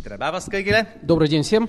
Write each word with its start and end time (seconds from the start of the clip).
tere 0.00 0.13
päevast 0.21 0.45
kõigile! 0.53 0.85
Добрый 1.01 1.27
день 1.27 1.41
всем. 1.41 1.67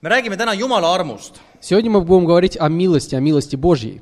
me 0.00 0.08
räägime 0.08 0.36
täna 0.36 0.54
Jumala 0.54 0.94
armust 0.94 1.40
Сегодня 1.60 1.90
мы 1.90 2.00
будем 2.02 2.26
говорить 2.26 2.56
о 2.60 2.68
милости, 2.68 3.16
о 3.16 3.20
милости 3.20 3.56
Божьей. 3.56 4.00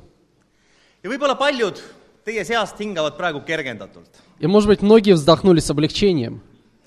ja 1.01 1.09
võib-olla 1.09 1.35
paljud 1.35 1.81
teie 2.23 2.45
seast 2.45 2.77
hingavad 2.77 3.17
praegu 3.17 3.41
kergendatult. 3.41 4.07
И, 4.39 4.45
может 4.45 4.69
быть, 4.69 4.83
многие 4.83 5.13
вздохнули 5.13 5.59
с 5.61 5.69
облегчением. 5.71 6.41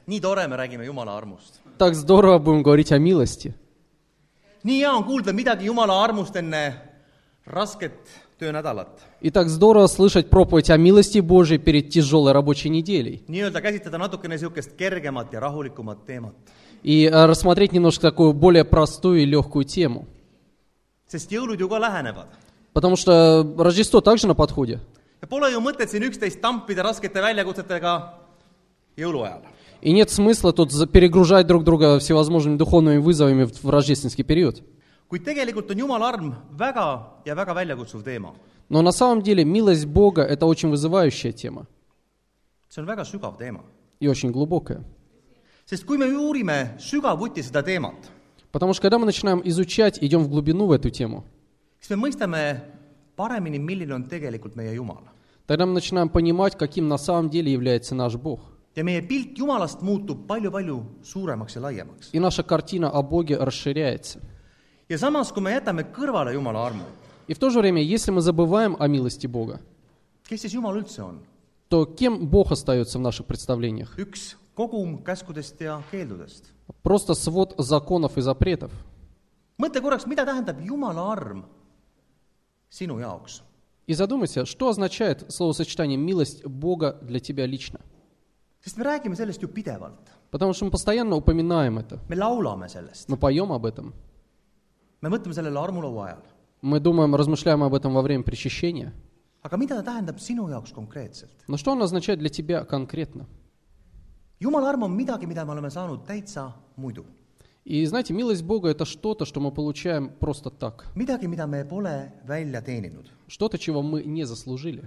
nii 0.06 0.20
tore, 0.20 0.46
me 0.46 0.56
räägime 0.56 0.84
Jumala 0.84 1.16
armust. 1.18 1.58
Так 1.78 1.94
здорово 1.96 2.38
будем 2.38 2.62
говорить 2.62 2.92
о 2.92 2.98
милости. 2.98 3.52
nii 4.62 4.78
hea 4.78 4.92
on 4.94 5.02
kuulda 5.02 5.32
midagi 5.32 5.66
Jumala 5.66 6.04
armust 6.04 6.36
enne 6.36 6.76
rasket 7.44 7.90
töönädalat. 8.24 8.24
И 9.20 9.30
так 9.30 9.48
здорово 9.48 9.86
слышать 9.86 10.28
проповедь 10.28 10.70
о 10.70 10.76
милости 10.76 11.20
Божьей 11.20 11.58
перед 11.58 11.88
тяжелой 11.88 12.32
рабочей 12.32 12.68
неделей. 12.68 13.22
И 16.82 17.04
э, 17.04 17.26
рассмотреть 17.26 17.72
немножко 17.72 18.02
такую 18.02 18.34
более 18.34 18.64
простую 18.64 19.22
и 19.22 19.24
легкую 19.24 19.64
тему. 19.64 20.06
Потому 22.72 22.96
что 22.96 23.54
Рождество 23.56 24.02
также 24.02 24.26
на 24.26 24.34
подходе. 24.34 24.80
И 29.80 29.92
нет 29.92 30.10
смысла 30.10 30.52
тут 30.52 30.90
перегружать 30.92 31.46
друг 31.46 31.64
друга 31.64 31.98
всевозможными 31.98 32.56
духовными 32.56 32.98
вызовами 32.98 33.44
в 33.44 33.70
рождественский 33.70 34.24
период. 34.24 34.62
Kuid 35.08 35.24
tegelikult 35.24 35.70
on 35.70 35.78
Jumala 35.78 36.08
arm 36.08 36.34
väga 36.58 37.02
ja 37.24 37.34
väga 37.34 37.54
väljakutsuv 37.54 38.02
teema. 38.02 38.32
Но 38.68 38.82
на 38.82 38.90
самом 38.92 39.22
деле 39.22 39.44
милость 39.44 39.86
Бога– 39.86 40.22
это 40.24 40.44
очень 40.46 40.70
вызывающая 40.70 41.32
тема 41.32 41.66
see 42.68 42.80
on 42.82 42.86
väga 42.86 43.04
sügav 43.04 43.36
teema. 43.38 43.60
и 44.00 44.08
очень 44.08 44.30
глубокая. 44.32 44.82
sest 45.66 45.84
kui 45.84 45.98
me 45.98 46.06
uurime 46.06 46.74
sügavuti 46.78 47.42
seda 47.42 47.62
teemat, 47.62 47.94
Потому 48.52 48.72
что 48.72 48.82
когда 48.82 48.98
мы 48.98 49.06
начинаем 49.06 49.42
изучать, 49.44 49.98
идем 50.02 50.22
в 50.24 50.28
глубину 50.28 50.66
в 50.66 50.72
эту 50.72 50.90
тему, 50.90 51.24
siis 51.80 51.90
me 51.90 51.96
mõistame 51.96 52.60
paremini, 53.16 53.58
milline 53.58 53.92
on 53.92 54.08
tegelikult 54.08 54.56
meie 54.56 54.74
Jumal. 54.74 55.02
тогда 55.46 55.64
мы 55.66 55.72
начинаем 55.72 56.08
понимать, 56.08 56.56
каким 56.56 56.88
на 56.88 56.98
самом 56.98 57.30
деле 57.30 57.52
является 57.52 57.94
наш 57.94 58.16
Бог. 58.16 58.40
ja 58.74 58.82
meie 58.82 59.00
pilt 59.00 59.38
Jumalast 59.38 59.80
muutub 59.80 60.26
palju-palju 60.26 60.82
suuremaks 61.04 61.54
ja 61.56 61.60
laiemaks. 61.60 62.10
И 62.12 62.18
наша 62.18 62.42
картина 62.42 62.90
о 62.90 63.02
Боге 63.02 63.36
расширяется. 63.36 64.20
Ja 64.88 64.98
samas, 64.98 65.32
kui 65.32 65.42
me 65.42 65.52
jätame 65.52 65.82
kõrvale 65.92 66.32
Jumala 66.34 66.66
armu, 66.66 66.84
И 67.28 67.34
в 67.34 67.38
то 67.40 67.50
же 67.50 67.58
время, 67.58 67.82
если 67.82 68.12
мы 68.12 68.20
забываем 68.20 68.76
о 68.78 68.86
милости 68.86 69.26
Бога, 69.26 69.60
kes 70.28 70.42
siis 70.42 70.52
Jumal 70.54 70.76
üldse 70.76 71.02
on? 71.02 71.18
то 71.68 71.84
кем 71.84 72.28
Бог 72.28 72.52
остается 72.52 72.98
в 72.98 73.02
наших 73.02 73.26
представлениях? 73.26 73.98
üks 73.98 74.36
kogum 74.56 75.02
käskudest 75.02 75.60
ja 75.60 75.82
keeldudest. 75.90 76.44
Просто 76.82 77.14
свод 77.14 77.54
законов 77.58 78.16
и 78.16 78.20
запретов. 78.20 78.70
mõtle 79.58 79.80
korraks, 79.80 80.06
mida 80.06 80.24
tähendab 80.24 80.60
Jumala 80.60 81.12
arm 81.12 81.44
sinu 82.70 82.98
jaoks. 83.00 83.42
И 83.88 83.94
задумайся, 83.94 84.44
что 84.46 84.68
означает 84.68 85.24
словосочетание 85.32 85.96
«милость 85.96 86.44
Бога 86.44 86.98
для 87.02 87.20
тебя 87.20 87.46
лично». 87.46 87.80
sest 88.64 88.76
me 88.78 88.84
räägime 88.84 89.14
sellest 89.16 89.42
ju 89.42 89.48
pidevalt. 89.48 89.98
Потому 90.30 90.52
что 90.52 90.64
мы 90.64 90.70
постоянно 90.72 91.16
упоминаем 91.16 91.78
это. 91.78 91.98
me 92.08 92.16
laulame 92.16 92.68
sellest, 92.68 93.08
Мы 93.08 93.16
поем 93.16 93.52
об 93.52 93.64
этом. 93.66 93.94
me 95.01 95.09
mõtleme 95.09 95.33
sellele 95.33 95.59
armulaua 95.59 96.05
ajal. 96.05 96.23
Мы 96.61 96.79
думаем, 96.79 97.15
размышляем 97.15 97.63
об 97.63 97.73
этом 97.73 97.93
во 97.93 98.01
время 98.01 98.23
причащения. 98.23 98.93
aga 99.43 99.57
mida 99.57 99.75
ta 99.75 99.83
tähendab 99.83 100.19
sinu 100.19 100.47
jaoks 100.49 100.71
konkreetselt? 100.71 101.31
Но 101.47 101.57
что 101.57 101.71
он 101.71 101.81
означает 101.81 102.19
для 102.19 102.29
тебя 102.29 102.63
конкретно? 102.63 103.25
Jumala 104.39 104.69
arm 104.69 104.83
on 104.83 104.95
midagi, 104.95 105.25
mida 105.25 105.45
me 105.45 105.51
oleme 105.51 105.69
saanud 105.69 106.05
täitsa 106.05 106.53
muidu. 106.77 107.05
И 107.63 107.85
знаете, 107.85 108.13
милость 108.13 108.43
Бога – 108.43 108.71
это 108.71 108.85
что-то, 108.85 109.23
что 109.25 109.39
мы 109.39 109.51
получаем 109.51 110.09
просто 110.09 110.49
так. 110.49 110.87
midagi, 110.95 111.27
mida 111.27 111.45
me 111.47 111.63
pole 111.63 112.11
välja 112.25 112.61
teeninud. 112.61 113.07
Что-то, 113.27 113.57
чего 113.57 113.81
мы 113.81 114.03
не 114.03 114.25
заслужили. 114.25 114.83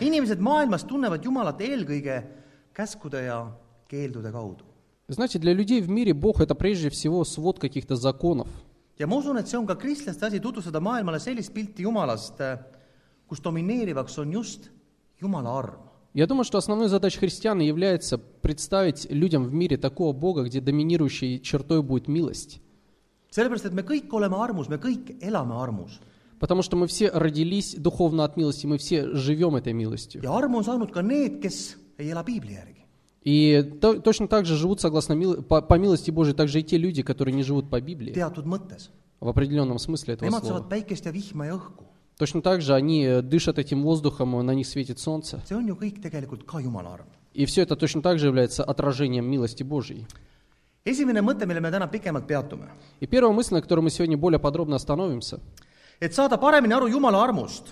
inimesed 0.00 0.40
maailmas 0.40 0.84
tunnevad 0.84 1.24
Jumalat 1.24 1.60
eelkõige 1.60 2.24
käskude 2.72 3.22
ja 3.24 3.52
keeldude 3.88 4.32
kaudu. 4.32 4.64
Знаете, 5.09 5.39
для 5.39 5.53
людей 5.53 5.81
в 5.81 5.89
мире 5.89 6.13
Бог– 6.13 6.39
это 6.41 6.53
прежде 6.55 6.89
всего 6.89 7.25
свод 7.25 7.59
каких-то 7.59 7.95
законов. 7.95 8.47
ja 8.99 9.07
ma 9.07 9.15
usun, 9.15 9.37
et 9.37 9.47
see 9.47 9.57
on 9.57 9.65
ka 9.65 9.75
kristlaste 9.75 10.25
asi 10.25 10.39
tutvustada 10.39 10.79
maailmale 10.79 11.19
sellist 11.19 11.53
pilti 11.53 11.83
Jumalast, 11.83 12.35
kus 13.27 13.39
domineerivaks 13.41 14.17
on 14.19 14.31
just 14.31 14.69
Jumala 15.21 15.49
arm. 15.49 15.79
Я 16.13 16.27
думаю, 16.27 16.43
что 16.43 16.57
основной 16.57 16.89
задачей 16.89 17.19
христиан 17.19 17.59
является 17.59 18.17
представить 18.17 19.07
людям 19.09 19.45
в 19.45 19.53
мире 19.53 19.77
такого 19.77 20.11
Бога, 20.11 20.43
где 20.43 20.59
доминирующей 20.59 21.39
чертой 21.39 21.81
будет 21.81 22.07
милость. 22.07 22.61
sellepärast, 23.31 23.65
et 23.65 23.73
me 23.73 23.83
kõik 23.83 24.11
oleme 24.11 24.35
armus, 24.35 24.67
me 24.69 24.77
kõik 24.77 25.17
elame 25.21 25.53
armus. 25.55 25.99
Потому 26.39 26.61
что 26.61 26.75
мы 26.77 26.87
все 26.87 27.09
родились 27.09 27.75
духовно 27.75 28.23
от 28.23 28.37
милости, 28.37 28.65
мы 28.65 28.77
все 28.77 29.07
живем 29.15 29.55
этой 29.55 29.73
милостью. 29.73 30.21
ja 30.21 30.31
armu 30.35 30.57
on 30.57 30.63
saanud 30.63 30.91
ka 30.91 31.01
need, 31.01 31.41
kes 31.41 31.77
ei 31.97 32.09
ela 32.11 32.23
piibli 32.23 32.53
järgi. 32.53 32.78
И 33.23 33.61
то- 33.81 33.99
точно 33.99 34.27
так 34.27 34.45
же 34.45 34.55
живут 34.55 34.79
согласно 34.79 35.13
мил- 35.13 35.41
по, 35.43 35.61
по 35.61 35.73
милости 35.77 36.09
Божией 36.11 36.35
также 36.35 36.59
и 36.59 36.63
те 36.63 36.77
люди, 36.77 37.03
которые 37.03 37.35
не 37.35 37.43
живут 37.43 37.69
по 37.69 37.81
Библии, 37.81 38.13
в 39.19 39.27
определенном 39.27 39.77
смысле 39.79 40.13
этого 40.13 40.29
Nemad 40.29 40.45
слова. 40.45 40.69
Точно 42.17 42.41
так 42.41 42.61
же 42.61 42.73
они 42.73 43.05
э, 43.05 43.21
дышат 43.21 43.59
этим 43.59 43.83
воздухом, 43.83 44.45
на 44.45 44.51
них 44.53 44.67
светит 44.67 44.99
солнце. 44.99 45.41
И 47.33 47.45
все 47.45 47.61
это 47.61 47.75
точно 47.75 48.01
так 48.01 48.19
же 48.19 48.27
является 48.27 48.63
отражением 48.63 49.29
милости 49.29 49.63
Божьей. 49.63 50.05
esimene 50.85 51.21
mõte, 51.21 51.45
mille 51.45 51.59
me 51.61 51.69
täna 51.71 51.87
pikemalt 51.87 52.25
peatume. 52.25 52.67
Et 56.01 56.13
saada 56.13 56.37
paremini 56.37 56.73
aru 56.73 56.87
Jumala 56.87 57.21
armust, 57.21 57.63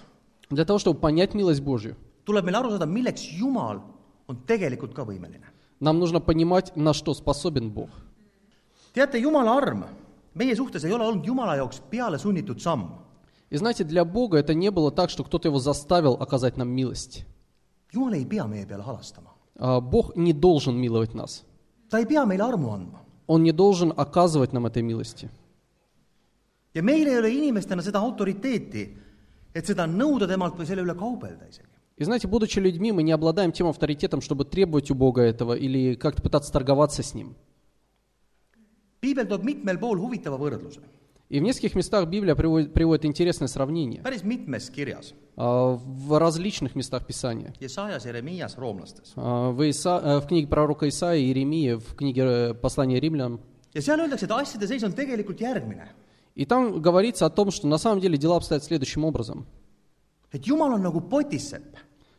для 0.50 0.66
того, 0.66 0.78
чтобы 0.80 1.00
понять 1.00 1.34
милость 1.34 1.62
Божью, 1.62 1.96
tuleb 2.26 2.46
meil 2.46 2.56
aru 2.56 2.70
saada, 2.72 2.86
milleks 2.86 3.22
Jumal 3.40 3.82
on 4.29 4.37
tegelikult 4.47 4.95
ka 4.95 5.03
võimeline. 5.03 5.47
нам 5.81 5.99
нужно 5.99 6.21
понимать, 6.21 6.77
на 6.77 6.93
что 6.93 7.15
способен 7.15 7.71
Бог. 7.71 7.91
teate, 8.95 9.19
Jumala 9.21 9.57
arm 9.57 9.85
meie 10.35 10.57
suhtes 10.57 10.85
ei 10.85 10.93
ole 10.93 11.05
olnud 11.05 11.27
Jumala 11.27 11.57
jaoks 11.57 11.81
peale 11.91 12.19
sunnitud 12.19 12.61
samm. 12.61 12.99
И 13.51 13.57
знаете, 13.57 13.85
для 13.85 14.05
Бога 14.07 14.39
это 14.39 14.55
не 14.55 14.71
было 14.71 14.91
так, 14.91 15.11
что 15.11 15.25
кто-то 15.25 15.49
его 15.49 15.59
заставил 15.59 16.15
оказать 16.15 16.57
нам 16.57 16.71
милость. 16.71 17.27
Jumal 17.93 18.15
ei 18.15 18.25
pea 18.25 18.47
meie 18.47 18.67
peale 18.67 18.83
halastama. 18.83 19.31
А 19.59 19.81
Бог 19.81 20.17
не 20.17 20.33
должен 20.33 20.77
миловать 20.77 21.15
нас. 21.15 21.45
ta 21.91 21.99
ei 21.99 22.07
pea 22.07 22.25
meile 22.25 22.45
armu 22.45 22.71
andma. 22.71 22.99
Он 23.27 23.43
не 23.43 23.53
должен 23.53 23.93
оказывать 23.97 24.53
нам 24.53 24.67
этой 24.67 24.83
милости. 24.83 25.29
ja 26.75 26.83
meil 26.83 27.07
ei 27.07 27.19
ole 27.19 27.31
inimestena 27.31 27.83
seda 27.83 27.99
autoriteeti, 27.99 28.97
et 29.55 29.67
seda 29.67 29.87
nõuda 29.87 30.27
temalt 30.27 30.57
või 30.57 30.67
selle 30.67 30.83
üle 30.83 30.95
kaubelda 30.97 31.45
isegi. 31.49 31.69
И 31.98 32.04
знаете, 32.04 32.28
будучи 32.28 32.60
людьми, 32.60 32.92
мы 32.92 33.02
не 33.04 33.12
обладаем 33.12 33.52
тем 33.52 33.68
авторитетом, 33.68 34.22
чтобы 34.22 34.46
требовать 34.46 34.92
у 34.92 34.96
Бога 34.96 35.22
этого 35.24 35.54
или 35.54 35.96
как-то 35.96 36.22
пытаться 36.22 36.52
торговаться 36.54 37.02
с 37.04 37.14
Ним. 37.16 37.36
piibel 39.02 39.28
toob 39.28 39.44
mitmel 39.44 39.80
pool 39.80 39.98
huvitava 40.00 40.38
võrdluse, 40.38 40.80
И 41.30 41.40
в 41.40 41.44
нескольких 41.44 41.76
местах 41.76 42.08
Библия 42.08 42.36
приводит, 42.36 42.74
приводит 42.74 43.04
интересное 43.06 43.48
сравнение 43.48 44.02
päris 44.02 44.24
mitmes 44.24 44.70
kirjas, 44.74 45.14
а, 45.36 45.72
в 45.76 46.18
различных 46.20 46.76
местах 46.76 47.06
Писания. 47.06 47.54
Jesajas, 47.60 48.06
Jeremias, 48.06 48.56
roomlastes. 48.58 49.12
А, 49.16 49.52
В, 49.52 49.62
Иса- 49.68 50.02
э, 50.04 50.20
в 50.20 50.28
книге 50.28 50.48
пророка 50.48 50.88
Исаии 50.88 51.26
Иеремии, 51.26 51.74
в 51.74 51.96
книге 51.96 52.22
э, 52.24 52.54
послания 52.54 53.00
римлянам. 53.00 53.40
ja 53.74 53.82
seal 53.82 54.00
öeldakse, 54.00 54.26
et 54.26 54.32
asjade 54.32 54.68
seis 54.68 54.84
on 54.84 54.94
tegelikult 54.94 55.40
järgmine. 55.42 55.88
И 56.36 56.46
там 56.46 56.80
говорится 56.82 57.26
о 57.26 57.30
том, 57.32 57.50
что 57.52 57.68
на 57.68 57.78
самом 57.80 58.00
деле 58.00 58.18
дела 58.18 58.38
обстоят 58.38 58.64
следующим 58.64 59.04
образом. 59.04 59.46
et 60.32 60.40
Jumal 60.42 60.74
on 60.74 60.82
nagu 60.82 61.02
potissepp 61.02 61.64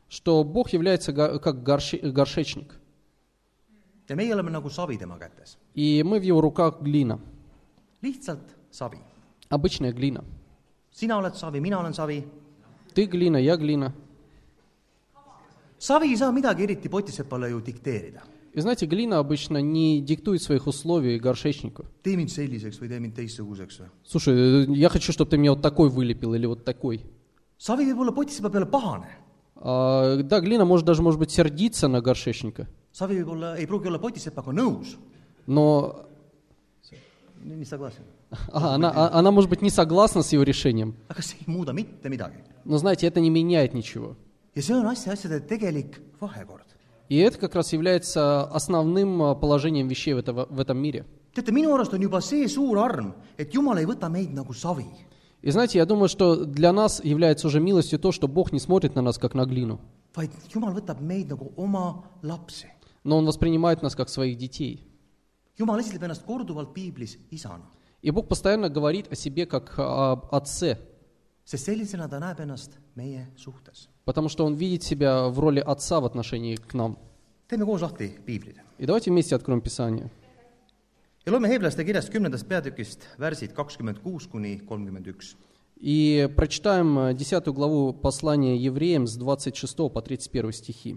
Что 0.09 0.43
Бог 0.45 0.71
является 0.71 1.13
как 1.13 1.63
горше- 1.63 2.11
горшечник. 2.11 2.75
ja 4.09 4.17
meie 4.17 4.33
oleme 4.35 4.51
nagu 4.51 4.71
savi 4.71 4.97
tema 4.97 5.19
kätes. 5.19 5.56
И 5.75 6.03
мы 6.03 6.19
в 6.19 6.23
его 6.23 6.41
руках 6.41 6.81
глина. 6.81 7.19
lihtsalt 8.03 8.41
savi. 8.71 8.99
Обычная 9.50 9.93
глина. 9.93 10.25
sina 10.91 11.19
oled 11.19 11.35
savi, 11.37 11.61
mina 11.61 11.79
olen 11.79 11.93
savi. 11.93 12.25
Ты 12.94 13.05
глина, 13.06 13.37
я 13.37 13.56
глина. 13.56 13.93
savi 15.79 16.09
ei 16.11 16.17
saa 16.17 16.32
midagi 16.32 16.62
eriti 16.62 16.88
potissepale 16.88 17.50
ju 17.50 17.61
dikteerida. 17.61 18.23
И 18.55 18.61
знаете, 18.61 18.87
глина 18.87 19.19
обычно 19.19 19.59
не 19.61 20.00
диктует 20.00 20.43
своих 20.43 20.67
условий 20.67 21.19
горшечнику. 21.19 21.85
tee 22.03 22.17
mind 22.17 22.31
selliseks 22.31 22.81
või 22.81 22.88
tee 22.88 22.99
mind 23.00 23.15
teistsuguseks 23.15 23.81
või. 23.81 23.88
Слушай, 24.05 24.35
э, 24.35 24.67
я 24.75 24.88
хочу, 24.88 25.12
чтобы 25.12 25.31
ты 25.31 25.37
мне 25.38 25.50
вот 25.50 25.61
такой 25.62 25.91
вылепил 25.91 26.32
или 26.35 26.47
вот 26.47 26.65
такой. 26.65 27.03
savi 27.59 27.85
võib 27.93 27.99
olla 28.00 28.12
potissepa 28.12 28.49
peale 28.49 28.67
pahane. 28.67 29.06
А, 29.60 30.16
да, 30.22 30.40
глина 30.40 30.64
может 30.64 30.87
даже, 30.87 31.02
может 31.02 31.19
быть, 31.19 31.31
сердиться 31.31 31.88
на 31.88 32.00
горшечника, 32.00 32.69
savi 32.93 33.20
võib 33.20 33.31
olla, 33.37 33.56
ei 33.58 33.66
pruugi 33.66 33.88
olla 33.90 33.99
potissepaga 34.02 34.52
nõus. 34.52 34.96
но 35.46 36.05
nii 37.44 37.64
soglasi. 37.64 38.00
а, 38.52 38.75
она, 38.76 38.90
а- 38.90 39.19
она, 39.19 39.31
может 39.31 39.50
быть, 39.50 39.62
не 39.62 39.70
согласна 39.70 40.22
с 40.22 40.32
его 40.32 40.43
решением. 40.43 40.94
Но 42.64 42.78
знаете, 42.78 43.06
это 43.06 43.20
не 43.20 43.31
меняет 43.31 43.75
ничего. 43.75 44.16
И 47.08 47.16
это 47.16 47.38
как 47.38 47.55
раз 47.55 47.72
является 47.72 48.43
основным 48.43 49.22
а, 49.22 49.34
положением 49.34 49.88
вещей 49.88 50.14
в, 50.14 50.19
этого, 50.19 50.46
в 50.50 50.60
этом 50.60 50.78
мире. 50.78 51.06
teate, 51.38 51.52
minu 51.52 51.75
arust 51.75 51.93
on 51.94 52.00
juba 52.00 52.20
see 52.20 52.49
suur 52.49 52.78
arm, 52.78 53.14
et 53.37 53.52
Jumal 53.55 53.78
ei 53.78 53.87
võta 53.87 54.08
meid 54.10 54.32
nagu 54.34 54.55
savi. 54.55 54.87
И 55.43 55.50
знаете, 55.50 55.79
я 55.79 55.87
думаю, 55.87 56.08
что 56.08 56.44
для 56.44 56.73
нас 56.73 57.02
является 57.05 57.46
уже 57.46 57.61
милостью 57.61 57.99
то, 57.99 58.11
что 58.12 58.26
Бог 58.29 58.52
не 58.52 58.58
смотрит 58.58 58.94
на 58.96 59.02
нас 59.02 59.19
как 59.19 59.35
на 59.35 59.44
глину, 59.44 59.81
vaid 60.14 60.31
Jumal 60.52 60.75
võtab 60.75 61.00
meid 61.00 61.29
nagu 61.29 61.52
oma 61.56 62.02
lapsi. 62.23 62.67
но 63.05 63.19
Он 63.19 63.26
воспринимает 63.26 63.82
нас 63.82 63.94
как 63.94 64.08
своих 64.08 64.37
детей. 64.37 64.85
Jumal 65.58 65.79
esitleb 65.81 66.02
ennast 66.02 66.25
korduvalt 66.26 66.75
piiblis 66.75 67.19
isana, 67.31 67.62
И 68.02 68.11
Бог 68.11 68.26
постоянно 68.29 68.69
говорит 68.69 69.11
о 69.12 69.14
себе 69.17 69.46
как 69.46 69.79
об 69.79 70.26
Отце, 70.35 70.79
sest 71.44 71.69
sellisena 71.69 72.08
ta 72.08 72.19
näeb 72.19 72.41
ennast 72.41 72.73
meie 72.96 73.26
suhtes. 73.37 73.88
потому 74.05 74.29
что 74.29 74.44
Он 74.44 74.55
видит 74.55 74.82
себя 74.82 75.29
в 75.29 75.38
роли 75.38 75.61
Отца 75.61 76.00
в 76.00 76.05
отношении 76.05 76.56
к 76.56 76.75
нам. 76.75 76.99
teeme 77.49 77.64
koos 77.64 77.81
lahti 77.82 78.19
piiblid 78.26 78.56
И 78.79 78.87
давайте 78.87 79.11
вместе 79.12 79.37
откроем 79.37 79.61
Писание. 79.61 80.11
ja 81.28 81.31
loeme 81.31 81.48
Heeblaste 81.48 81.86
kirjast 81.88 82.12
kümnendast 82.12 82.48
peatükist 82.48 83.07
värsid 83.19 83.54
kakskümmend 83.56 84.01
kuus 84.04 84.28
kuni 84.28 84.60
kolmkümmend 84.68 85.07
üks . 85.07 85.36
И 85.84 86.30
прочитаем 86.38 86.98
э, 86.98 87.13
10 87.13 87.51
главу 87.51 87.92
послания 87.94 88.56
евреям 88.56 89.06
с 89.06 89.18
26 89.18 89.90
по 89.90 90.01
31 90.01 90.51
стихи. 90.54 90.95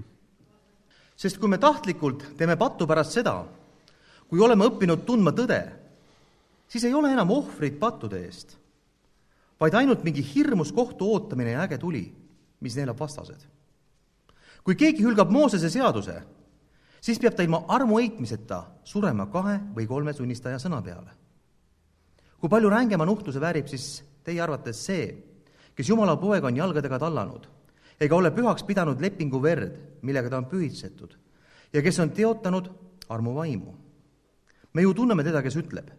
sest 1.17 1.39
kui 1.39 1.49
me 1.49 1.59
tahtlikult 1.59 2.37
teeme 2.37 2.57
pattu 2.57 2.87
pärast 2.87 3.13
seda , 3.17 3.47
kui 4.29 4.39
oleme 4.39 4.67
õppinud 4.69 5.07
tundma 5.07 5.33
tõde , 5.33 5.73
siis 6.69 6.85
ei 6.85 6.95
ole 6.95 7.09
enam 7.11 7.31
ohvrit 7.33 7.79
pattude 7.81 8.21
eest , 8.27 8.59
vaid 9.59 9.75
ainult 9.75 10.05
mingi 10.05 10.21
hirmus 10.23 10.73
kohtu 10.77 11.09
ootamine 11.09 11.55
ja 11.55 11.65
äge 11.65 11.79
tuli , 11.79 12.05
mis 12.61 12.77
neelab 12.77 13.01
vastased . 13.01 13.47
kui 14.63 14.75
keegi 14.75 15.03
hülgab 15.03 15.31
Moosese 15.31 15.71
seaduse , 15.71 16.23
siis 17.02 17.20
peab 17.20 17.36
ta 17.36 17.44
ilma 17.44 17.64
armuheitmiseta 17.68 18.62
surema 18.84 19.26
kahe 19.34 19.58
või 19.76 19.88
kolme 19.90 20.14
tunnistaja 20.14 20.60
sõna 20.60 20.82
peale. 20.82 21.18
kui 22.40 22.50
palju 22.50 22.70
rängema 22.70 23.06
nuhtluse 23.06 23.40
väärib 23.42 23.68
siis 23.68 24.04
teie 24.24 24.42
arvates 24.42 24.86
see, 24.86 25.10
kes 25.76 25.90
Jumala 25.90 26.18
poega 26.18 26.48
on 26.48 26.58
jalgadega 26.58 27.00
tallanud 27.00 27.48
ega 28.02 28.16
ole 28.16 28.32
pühaks 28.32 28.64
pidanud 28.66 29.02
lepingu 29.02 29.42
verd, 29.42 29.78
millega 30.02 30.30
ta 30.30 30.38
on 30.38 30.50
pühitsetud 30.50 31.18
ja 31.74 31.82
kes 31.82 32.00
on 32.00 32.10
teotanud 32.10 32.70
armuvaimu. 33.10 33.76
me 34.74 34.82
ju 34.82 34.94
tunneme 34.94 35.24
teda, 35.24 35.42
kes 35.42 35.56
ütleb, 35.56 35.90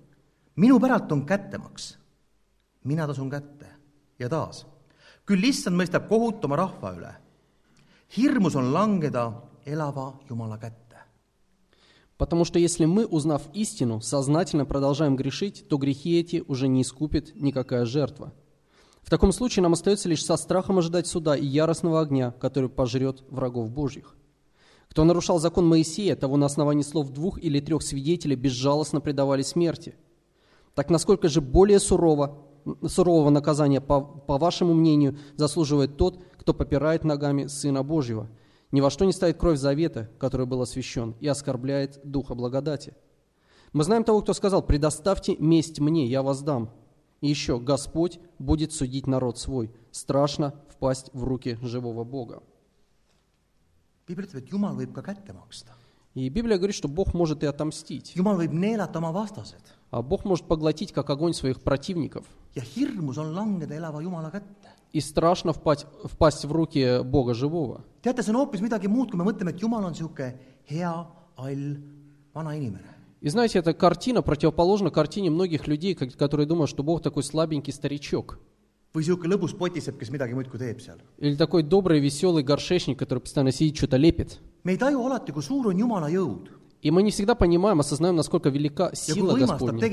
minu 0.56 0.80
päralt 0.80 1.12
on 1.12 1.26
kättemaks, 1.26 1.98
mina 2.84 3.06
tasun 3.06 3.30
kätte 3.30 3.66
ja 4.18 4.28
taas, 4.28 4.66
küll 5.26 5.44
issand 5.44 5.76
mõistab 5.76 6.08
kohut 6.08 6.44
oma 6.44 6.56
rahva 6.56 6.92
üle. 6.96 7.12
hirmus 8.16 8.56
on 8.56 8.72
langeda 8.72 9.32
elava 9.66 10.12
Jumala 10.28 10.58
kätte. 10.58 10.81
Потому 12.22 12.44
что 12.44 12.60
если 12.60 12.84
мы, 12.84 13.04
узнав 13.04 13.42
истину, 13.52 14.00
сознательно 14.00 14.64
продолжаем 14.64 15.16
грешить, 15.16 15.66
то 15.68 15.76
грехи 15.76 16.20
эти 16.20 16.44
уже 16.46 16.68
не 16.68 16.82
искупит 16.82 17.32
никакая 17.34 17.84
жертва. 17.84 18.32
В 19.02 19.10
таком 19.10 19.32
случае 19.32 19.64
нам 19.64 19.72
остается 19.72 20.08
лишь 20.08 20.24
со 20.24 20.36
страхом 20.36 20.78
ожидать 20.78 21.08
суда 21.08 21.34
и 21.34 21.44
яростного 21.44 22.00
огня, 22.00 22.30
который 22.30 22.68
пожрет 22.68 23.24
врагов 23.28 23.72
Божьих. 23.72 24.14
Кто 24.88 25.02
нарушал 25.02 25.40
закон 25.40 25.66
Моисея, 25.66 26.14
того 26.14 26.36
на 26.36 26.46
основании 26.46 26.84
слов 26.84 27.10
двух 27.10 27.42
или 27.42 27.58
трех 27.58 27.82
свидетелей 27.82 28.36
безжалостно 28.36 29.00
предавали 29.00 29.42
смерти. 29.42 29.96
Так 30.76 30.90
насколько 30.90 31.28
же 31.28 31.40
более 31.40 31.80
сурово, 31.80 32.38
сурового 32.86 33.30
наказания, 33.30 33.80
по, 33.80 34.00
по 34.00 34.38
вашему 34.38 34.74
мнению, 34.74 35.18
заслуживает 35.34 35.96
тот, 35.96 36.22
кто 36.38 36.54
попирает 36.54 37.02
ногами 37.02 37.48
Сына 37.48 37.82
Божьего, 37.82 38.28
ни 38.72 38.80
во 38.80 38.90
что 38.90 39.04
не 39.04 39.12
ставит 39.12 39.38
кровь 39.38 39.58
завета, 39.58 40.10
который 40.18 40.46
был 40.46 40.60
освящен, 40.60 41.14
и 41.20 41.28
оскорбляет 41.28 42.00
Духа 42.02 42.34
благодати. 42.34 42.94
Мы 43.72 43.84
знаем 43.84 44.04
того, 44.04 44.20
кто 44.20 44.34
сказал, 44.34 44.62
«Предоставьте 44.62 45.36
месть 45.38 45.78
мне, 45.78 46.06
я 46.06 46.22
воздам». 46.22 46.70
И 47.20 47.28
еще, 47.28 47.60
Господь 47.60 48.18
будет 48.38 48.72
судить 48.72 49.06
народ 49.06 49.38
свой. 49.38 49.70
Страшно 49.92 50.54
впасть 50.68 51.10
в 51.12 51.22
руки 51.22 51.56
живого 51.62 52.02
Бога. 52.02 52.42
piibel 54.06 54.26
ütleb, 54.26 54.42
et 54.42 54.50
Jumal 54.50 54.76
võib 54.76 54.92
ka 54.92 55.02
kätte 55.02 55.32
maksta. 55.32 55.72
И 56.14 56.28
Библия 56.28 56.58
говорит, 56.58 56.76
что 56.76 56.88
Бог 56.88 57.14
может 57.14 57.42
и 57.42 57.46
отомстить. 57.46 58.12
Jumal 58.14 58.36
võib 58.36 58.52
neelata 58.52 58.98
oma 58.98 59.12
vastased 59.12 59.62
А 59.90 60.02
Бог 60.02 60.24
может 60.24 60.46
поглотить, 60.46 60.92
как 60.92 61.08
огонь, 61.10 61.32
своих 61.32 61.60
противников. 61.62 62.26
ja 62.54 62.62
hirmus 62.62 63.18
on 63.18 63.32
langeda 63.32 63.74
elava 63.74 64.02
Jumala 64.02 64.30
kätte. 64.30 64.68
И 64.92 65.00
страшно 65.00 65.52
впасть, 65.52 65.86
впасть 66.04 66.44
в 66.44 66.52
руки 66.52 67.02
Бога 67.02 67.34
живого. 67.34 67.84
teate, 68.02 68.22
see 68.22 68.30
on 68.32 68.36
hoopis 68.36 68.60
midagi 68.60 68.88
muud, 68.88 69.10
kui 69.10 69.18
me 69.18 69.24
mõtleme, 69.24 69.50
et 69.50 69.60
Jumal 69.62 69.84
on 69.84 69.92
niisugune 69.92 70.34
hea, 70.68 71.06
all 71.36 71.76
vana 72.34 72.54
inimene. 72.56 72.88
И 73.20 73.28
знаете, 73.28 73.60
эта 73.60 73.72
картина 73.72 74.20
противоположна 74.20 74.90
картине 74.90 75.30
многих 75.30 75.68
людей, 75.68 75.94
которые 75.94 76.46
думают, 76.46 76.68
что 76.68 76.82
Бог 76.82 77.02
такой 77.02 77.22
слабенький 77.22 77.72
старичок. 77.72 78.38
või 78.92 79.00
niisugune 79.00 79.32
lõbus 79.32 79.54
potissepp, 79.56 79.96
kes 79.98 80.10
midagi 80.10 80.34
muudkui 80.34 80.58
teeb 80.58 80.80
seal. 80.80 80.98
Или 81.18 81.36
такой 81.36 81.62
добрый, 81.62 82.00
веселый 82.00 82.42
горшечник, 82.42 82.98
который 82.98 83.20
постоянно 83.20 83.52
сидит, 83.52 83.76
что-то 83.76 83.96
лепит. 83.96 84.40
me 84.64 84.72
ei 84.72 84.76
taju 84.78 85.06
alati, 85.06 85.32
kui 85.32 85.42
suur 85.42 85.68
on 85.68 85.78
Jumala 85.78 86.10
jõud 86.10 86.50
И 86.82 86.90
мы 86.90 87.02
не 87.04 87.12
всегда 87.12 87.36
понимаем, 87.36 87.78
осознаем, 87.78 88.16
насколько 88.16 88.50
велика 88.50 88.90
сила 88.92 89.38
Господня 89.38 89.86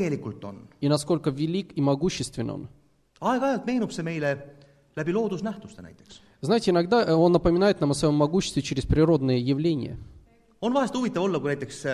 и 0.82 0.88
насколько 0.90 1.30
велик 1.30 1.72
и 1.78 1.82
могуществен 1.82 2.50
Он. 2.50 2.68
aeg-ajalt 3.22 3.66
meenub 3.66 3.92
see 3.92 4.04
meile 4.04 4.59
läbi 4.96 5.14
loodusnähtuste 5.14 5.82
näiteks. 5.82 6.22
Знаете, 6.42 6.72
иногда 6.72 7.04
э, 7.04 7.14
Он 7.14 7.32
напоминает 7.32 7.80
нам 7.82 7.92
о 7.92 7.94
своем 7.94 8.16
могуществе 8.16 8.62
через 8.62 8.86
природные 8.86 9.40
явления. 9.40 9.98
on 10.62 10.74
vahest 10.74 10.94
huvitav 10.96 11.24
olla, 11.24 11.40
kui 11.40 11.48
näiteks 11.56 11.86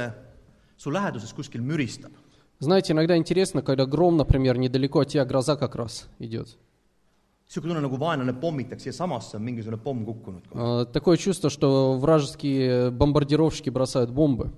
su 0.77 0.91
läheduses 0.91 1.33
kuskil 1.33 1.61
müristab. 1.61 2.11
Знаете, 2.59 2.93
иногда 2.93 3.17
интересно, 3.17 3.61
когда 3.61 3.85
гром, 3.85 4.17
например, 4.17 4.57
недалеко 4.57 4.99
от 5.01 5.09
тебя 5.09 5.25
гроза 5.25 5.55
как 5.57 5.75
раз 5.75 6.07
идет. 6.19 6.57
niisugune 7.47 7.73
tunne, 7.73 7.81
nagu 7.81 7.97
vaenlane 7.97 8.33
pommitaks 8.33 8.83
siiasamasse, 8.83 9.37
on 9.37 9.43
mingisugune 9.43 9.77
pomm 9.77 10.05
kukkunud. 10.05 10.43
Э, 10.53 10.85
Такое 10.91 11.17
чувство, 11.17 11.49
что 11.49 11.97
вражеские 11.99 12.89
бомбардировщики 12.91 13.69
бросают 13.69 14.09
бомбы. 14.11 14.51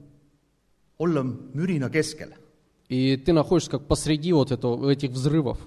olla 1.00 1.24
mürina 1.54 1.90
keskel. 1.90 2.34
И 2.90 3.18
ты 3.18 3.34
находишься 3.34 3.72
как 3.72 3.88
посреди 3.88 4.32
вот 4.32 4.52
этого, 4.52 4.90
этих 4.90 5.12
взрывов. 5.12 5.58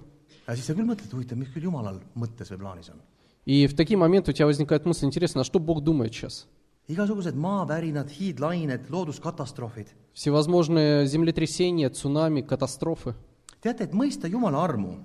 Ja 0.51 0.59
siis 0.59 0.67
sa 0.67 0.75
küll 0.75 0.89
mõtled, 0.89 1.11
huvitav, 1.15 1.39
mis 1.39 1.51
küll 1.55 1.69
Jumalal 1.69 2.01
mõttes 2.19 2.51
või 2.51 2.63
plaanis 2.65 2.91
on. 2.91 3.01
И 3.47 3.67
в 3.67 3.75
такие 3.75 3.97
моменты 3.97 4.31
у 4.31 4.35
тебя 4.35 4.47
возникает 4.47 4.85
мысль, 4.85 5.07
интересно, 5.07 5.41
а 5.41 5.45
что 5.45 5.59
Бог 5.59 5.83
думает 5.83 6.13
сейчас? 6.13 6.47
igasugused 6.91 7.37
maavärinad, 7.37 8.11
hiidlained, 8.11 8.91
looduskatastroofid. 8.91 9.87
Всевозможные 10.13 11.07
землетрясения, 11.07 11.89
цунами, 11.89 12.41
катастрофы. 12.43 13.15
teate, 13.63 13.85
et 13.85 13.93
mõista 13.93 14.27
Jumala 14.27 14.63
armu, 14.65 14.99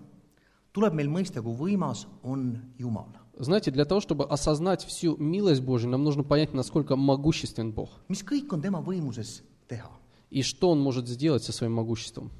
tuleb 0.71 0.93
meil 0.93 1.09
mõista, 1.09 1.41
kui 1.43 1.53
võimas 1.53 2.07
on 2.23 2.73
Jumal. 2.79 3.07
Знаете, 3.37 3.69
для 3.69 3.83
того, 3.85 3.99
чтобы 3.99 4.25
осознать 4.25 4.85
всю 4.85 5.17
милость 5.17 5.61
Божию, 5.61 5.91
нам 5.91 6.03
нужно 6.03 6.23
понять, 6.23 6.53
насколько 6.53 6.95
могуществен 6.95 7.71
Бог 7.71 7.89
mis 8.09 8.23
kõik 8.23 8.47
on 8.53 8.61
tema 8.61 8.81
võimuses 8.81 9.43
teha. 9.67 9.91
и 10.31 10.41
что 10.41 10.71
Он 10.71 10.79
может 10.79 11.07
сделать 11.07 11.43
со 11.43 11.51
своим 11.51 11.73
могуществом. 11.73 12.31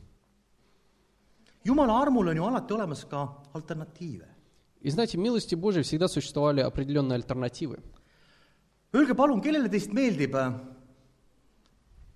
Jumala 1.65 2.01
armul 2.01 2.27
on 2.27 2.37
ju 2.37 2.43
alati 2.43 2.73
olemas 2.73 3.03
ka 3.03 3.27
alternatiive. 3.53 4.27
И 4.81 4.89
знаете, 4.89 5.17
милости 5.17 5.55
Божьей 5.55 5.81
всегда 5.81 6.07
существовали 6.07 6.61
определенные 6.61 7.15
альтернативы. 7.15 7.79
Öelge 8.93 9.15
palun, 9.15 9.41
kellele 9.41 9.67
teist 9.67 9.91
meeldib 9.91 10.35
äh, 10.35 10.53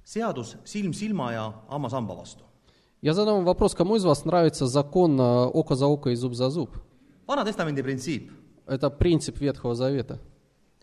seadus 0.06 0.56
silm 0.65 0.94
silma 0.94 1.34
ja 1.34 1.53
hammas 1.68 1.94
hamba 1.94 2.13
vastu? 2.13 2.44
Я 3.01 3.13
задам 3.13 3.38
вам 3.38 3.46
вопрос, 3.46 3.74
кому 3.74 3.96
из 3.96 4.03
вас 4.06 4.24
нравится 4.24 4.68
закон 4.68 5.20
э, 5.20 5.46
око 5.48 5.75
за 5.75 5.88
око 5.88 6.10
и 6.10 6.15
зуб 6.15 6.34
за 6.36 6.50
зуб? 6.50 6.70
Vana-testamendi 7.27 7.82
printsiip. 7.82 8.32
Это 8.68 8.91
принцип 8.91 9.39
Ветхого 9.39 9.74
Завета. 9.74 10.20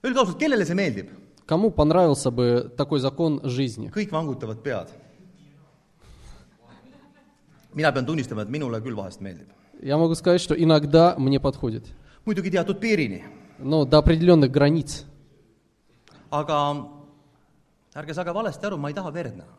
Öelge 0.03 0.19
ausalt, 0.19 0.39
kellele 0.39 0.65
see 0.65 0.75
meeldib? 0.75 1.11
Кому 1.47 1.71
понравился 1.71 2.33
бы 2.33 2.73
такой 2.77 2.99
закон 2.99 3.41
жизни? 3.45 3.91
kõik 3.91 4.11
vangutavad 4.11 4.61
pead. 4.63 4.89
Mina 7.77 7.93
pean 7.93 8.07
tunnistama, 8.09 8.43
et 8.43 8.51
minule 8.51 8.81
küll 8.81 8.97
vahest 8.97 9.21
meeldib. 9.21 9.53
Я 9.83 9.99
могу 9.99 10.15
сказать, 10.15 10.41
что 10.41 10.55
иногда 10.55 11.15
мне 11.19 11.39
подходит, 11.39 11.85
muidugi 12.25 12.51
teatud 12.51 12.81
piirini, 12.81 13.23
но 13.59 13.85
до 13.85 13.99
определенных 13.99 14.51
границ. 14.51 15.05
aga 16.31 16.89
ärge 17.95 18.15
saage 18.15 18.33
valesti 18.33 18.67
aru, 18.67 18.79
ma 18.79 18.89
ei 18.89 18.95
taha 18.95 19.11
verd 19.11 19.37
näha. 19.37 19.55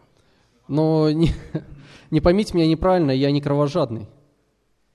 Но 0.67 1.09
не, 1.11 1.31
не 2.11 2.19
поймите 2.19 2.53
меня 2.55 2.67
неправильно, 2.67 3.11
я 3.11 3.31
не 3.31 3.41
кровожадный. 3.41 4.07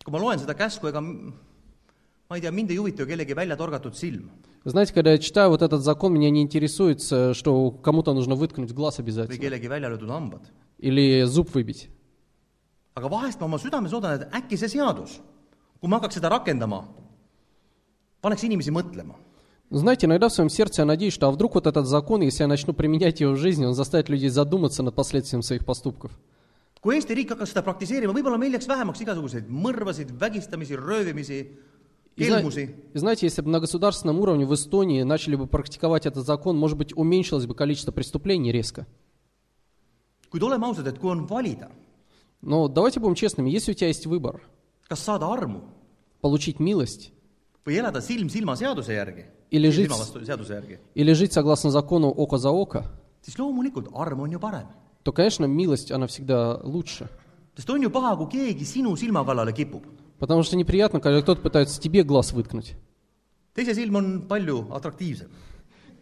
kui 0.05 0.13
ma 0.13 0.19
loen 0.19 0.39
seda 0.39 0.55
käsku, 0.55 0.89
ega 0.89 1.01
ma 1.01 2.37
ei 2.37 2.41
tea, 2.41 2.51
mind 2.51 2.71
ei 2.71 2.77
huvita 2.77 3.03
ju 3.03 3.07
kellegi 3.07 3.35
välja 3.35 3.57
torgatud 3.57 3.95
silm. 3.95 4.31
Знаете, 4.65 4.95
когда 4.95 5.11
я 5.11 5.19
читаю 5.19 5.51
вот 5.51 5.61
этот 5.63 5.83
закон, 5.83 6.15
меня 6.15 6.31
не 6.31 6.41
интересует, 6.41 7.01
э, 7.11 7.35
что 7.35 7.73
кому-то 7.73 8.15
нужно 8.15 8.37
выткнуть 8.37 8.73
глаз 8.73 9.01
обязательно 9.01 9.35
или 10.79 11.23
зуб 11.25 11.53
выбить. 11.55 11.89
Aga 12.95 13.09
vahest 13.09 13.41
ma 13.41 13.47
oma 13.47 13.59
südames 13.59 13.93
loodan, 13.93 14.21
et 14.21 14.35
äkki 14.35 14.59
see 14.61 14.69
seadus, 14.69 15.21
kui 15.81 15.89
ma 15.89 15.99
hakkaks 15.99 16.19
seda 16.21 16.31
rakendama, 16.33 16.85
paneks 18.23 18.45
inimesi 18.45 18.71
mõtlema. 18.71 19.19
Знаете, 19.75 20.07
иногда 20.07 20.29
в 20.29 20.35
своем 20.35 20.51
сердце 20.51 20.83
я 20.83 20.87
надеюсь, 20.87 21.15
что 21.15 21.29
а 21.29 21.31
вдруг 21.31 21.55
вот 21.55 21.67
этот 21.67 21.87
закон, 21.87 22.21
если 22.21 22.43
я 22.43 22.47
начну 22.47 22.75
применять 22.75 23.23
его 23.23 23.33
в 23.33 23.39
жизни, 23.39 23.65
он 23.65 23.73
заставит 23.73 24.11
людей 24.11 24.29
задуматься 24.29 24.83
над 24.83 24.95
последствиями 24.95 25.43
своих 25.43 25.65
поступков. 25.65 26.13
kui 26.83 26.97
Eesti 26.99 27.15
riik 27.15 27.31
hakkas 27.31 27.53
seda 27.53 27.63
praktiseerima, 27.63 28.11
võib-olla 28.11 28.41
meil 28.43 28.57
jääks 28.57 28.67
vähemaks 28.67 29.01
igasuguseid 29.05 29.47
mõrvasid, 29.47 30.09
vägistamisi, 30.19 30.75
röövimisi, 30.75 31.39
kelmusi. 32.19 32.75
знаете, 32.95 33.27
если 33.27 33.41
бы 33.41 33.51
на 33.51 33.61
государственном 33.61 34.19
уровне 34.19 34.45
в 34.45 34.53
Эстонии 34.53 35.03
начали 35.05 35.37
бы 35.37 35.47
практиковать 35.47 36.07
этот 36.07 36.27
закон, 36.27 36.59
может 36.59 36.77
быть, 36.77 36.93
уменьшилось 36.97 37.47
бы 37.47 37.55
количество 37.55 37.93
преступлений 37.93 38.51
резко. 38.51 38.87
kuid 40.29 40.43
oleme 40.43 40.67
ausad, 40.67 40.89
et 40.89 40.99
kui 40.99 41.09
on 41.09 41.25
valida, 41.25 41.71
Но 42.43 42.69
давайте 42.69 43.01
будем 43.01 43.15
честными, 43.15 43.51
если 43.51 43.71
у 43.71 43.75
тебя 43.75 43.87
есть 43.89 44.07
выбор, 44.07 44.43
kas 44.89 45.01
saada 45.01 45.27
armu 45.31 45.63
получить 46.21 46.59
милость 46.61 47.13
või 47.65 47.79
elada 47.79 48.01
silm 48.03 48.29
silma 48.29 48.57
seaduse 48.57 48.93
järgi, 48.93 49.25
или 49.51 49.71
жить, 49.71 49.87
silma 49.89 49.99
vastu 49.99 50.25
seaduse 50.27 50.53
järgi, 50.53 50.79
или 50.95 51.13
жить 51.13 51.33
согласно 51.33 51.71
закону 51.71 52.09
око 52.11 52.39
за 52.39 52.51
око, 52.51 52.85
siis 53.23 53.39
loomulikult 53.39 53.89
arm 53.95 54.21
on 54.21 54.33
ju 54.33 54.41
parem. 54.41 54.67
то, 55.05 55.13
конечно, 55.13 55.45
милость, 55.47 55.93
она 55.93 56.07
всегда 56.09 56.61
лучше. 56.65 57.09
sest 57.57 57.71
on 57.71 57.83
ju 57.83 57.91
paha, 57.91 58.17
kui 58.17 58.27
keegi 58.27 58.65
sinu 58.65 58.97
silma 58.97 59.25
kallale 59.25 59.53
kipub. 59.53 59.87
Потому 60.19 60.43
что 60.43 60.57
неприятно, 60.57 61.01
когда 61.01 61.23
кто-то 61.23 61.41
пытается 61.43 61.81
тебе 61.81 62.03
глаз 62.03 62.33
выткнуть. 62.33 62.75
teise 63.55 63.73
silm 63.73 63.95
on 63.95 64.27
palju 64.27 64.67
atraktiivsem. 64.73 65.31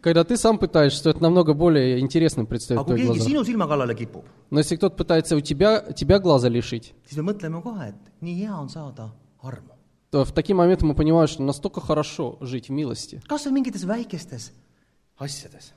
Когда 0.01 0.23
ты 0.23 0.35
сам 0.37 0.57
пытаешься, 0.57 1.03
то 1.03 1.09
это 1.11 1.21
намного 1.21 1.53
более 1.53 1.99
интересным 1.99 2.47
silma 2.47 3.67
kallale 3.67 3.95
kipub, 3.95 4.25
Но 4.49 4.59
если 4.59 4.75
кто-то 4.75 4.95
пытается 4.95 5.35
у 5.35 5.41
тебя, 5.41 5.81
тебя 5.93 6.19
глаза 6.19 6.49
лишить, 6.49 6.93
то 10.09 10.25
в 10.25 10.31
такие 10.31 10.55
моменты 10.55 10.85
мы 10.85 10.95
понимаем, 10.95 11.27
что 11.27 11.43
настолько 11.43 11.81
хорошо 11.81 12.37
жить 12.41 12.69
в 12.69 12.71
милости. 12.71 13.21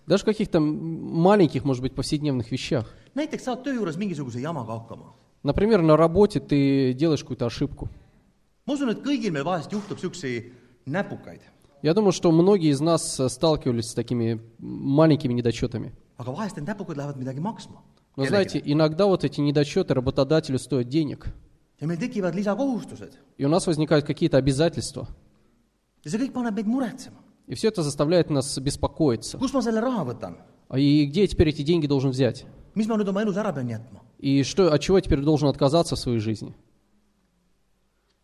Даже 0.06 0.22
в 0.22 0.24
каких-то 0.24 0.60
маленьких, 0.60 1.64
может 1.64 1.82
быть, 1.82 1.94
повседневных 1.94 2.50
вещах. 2.50 2.94
Например, 5.42 5.82
на 5.82 5.96
работе 5.96 6.40
ты 6.40 6.94
делаешь 6.94 7.20
какую-то 7.20 7.46
ошибку. 7.46 7.90
ma 8.66 8.72
usun, 8.72 8.92
et 8.94 9.00
kõigil 9.04 9.32
meil 9.32 9.44
vahest 9.44 9.72
juhtub 9.72 9.98
niisuguseid 9.98 10.52
näpukaid, 10.88 11.42
Я 11.84 11.92
думаю, 11.92 12.12
что 12.12 12.32
многие 12.32 12.70
из 12.70 12.80
нас 12.80 13.20
э, 13.20 13.28
сталкивались 13.28 13.90
с 13.90 13.94
такими 13.94 14.40
маленькими 14.58 15.34
недочетами. 15.34 15.92
aga 16.16 16.30
vahest 16.32 16.56
need 16.56 16.64
näpukad 16.66 16.96
lähevad 16.96 17.16
midagi 17.18 17.40
maksma. 17.40 17.82
Но 18.16 18.24
знаете, 18.24 18.58
иногда 18.64 19.04
вот 19.06 19.22
эти 19.24 19.40
недочеты 19.42 19.92
работодателю 19.92 20.58
стоят 20.58 20.88
денег. 20.88 21.26
ja 21.80 21.86
meil 21.86 21.98
tekivad 21.98 22.34
lisakohustused 22.34 23.12
И 23.36 23.44
у 23.44 23.48
нас 23.50 23.66
возникают 23.66 24.06
какие-то 24.06 24.38
обязательства. 24.38 25.08
ja 26.04 26.10
see 26.10 26.18
kõik 26.18 26.32
paneb 26.32 26.54
meid 26.56 26.66
muretsema. 26.66 27.18
И 27.46 27.54
все 27.54 27.68
это 27.68 27.82
заставляет 27.82 28.30
нас 28.30 28.58
беспокоиться. 28.58 29.36
kust 29.36 29.52
ma 29.52 29.60
selle 29.60 29.80
raha 29.80 30.04
võtan? 30.06 30.36
А 30.70 30.78
И 30.78 31.04
где 31.04 31.20
я 31.20 31.26
теперь 31.26 31.50
эти 31.50 31.60
деньги 31.62 31.86
должен 31.86 32.12
взять? 32.12 32.46
mis 32.74 32.86
ma 32.88 32.96
nüüd 32.96 33.08
oma 33.10 33.20
elus 33.20 33.36
ära 33.36 33.52
pean 33.52 33.68
jätma? 33.68 34.00
И 34.20 34.42
что, 34.42 34.72
от 34.72 34.80
чего 34.80 34.96
я 34.96 35.02
теперь 35.02 35.20
должен 35.20 35.48
отказаться 35.48 35.96
в 35.96 35.98
своей 35.98 36.18
жизни? 36.20 36.54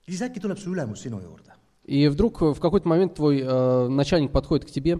ja 0.06 0.12
siis 0.14 0.22
äkki 0.22 0.40
tuleb 0.40 0.56
su 0.58 0.72
ülemus 0.72 1.02
sinu 1.02 1.20
juurde, 1.20 1.52
И 1.85 2.07
вдруг 2.07 2.41
э, 2.41 2.53
в 2.53 2.59
какой-то 2.59 2.87
момент 2.87 3.15
твой 3.15 3.41
э, 3.41 3.87
начальник 3.87 4.31
подходит 4.31 4.65
к 4.65 4.71
тебе, 4.71 4.99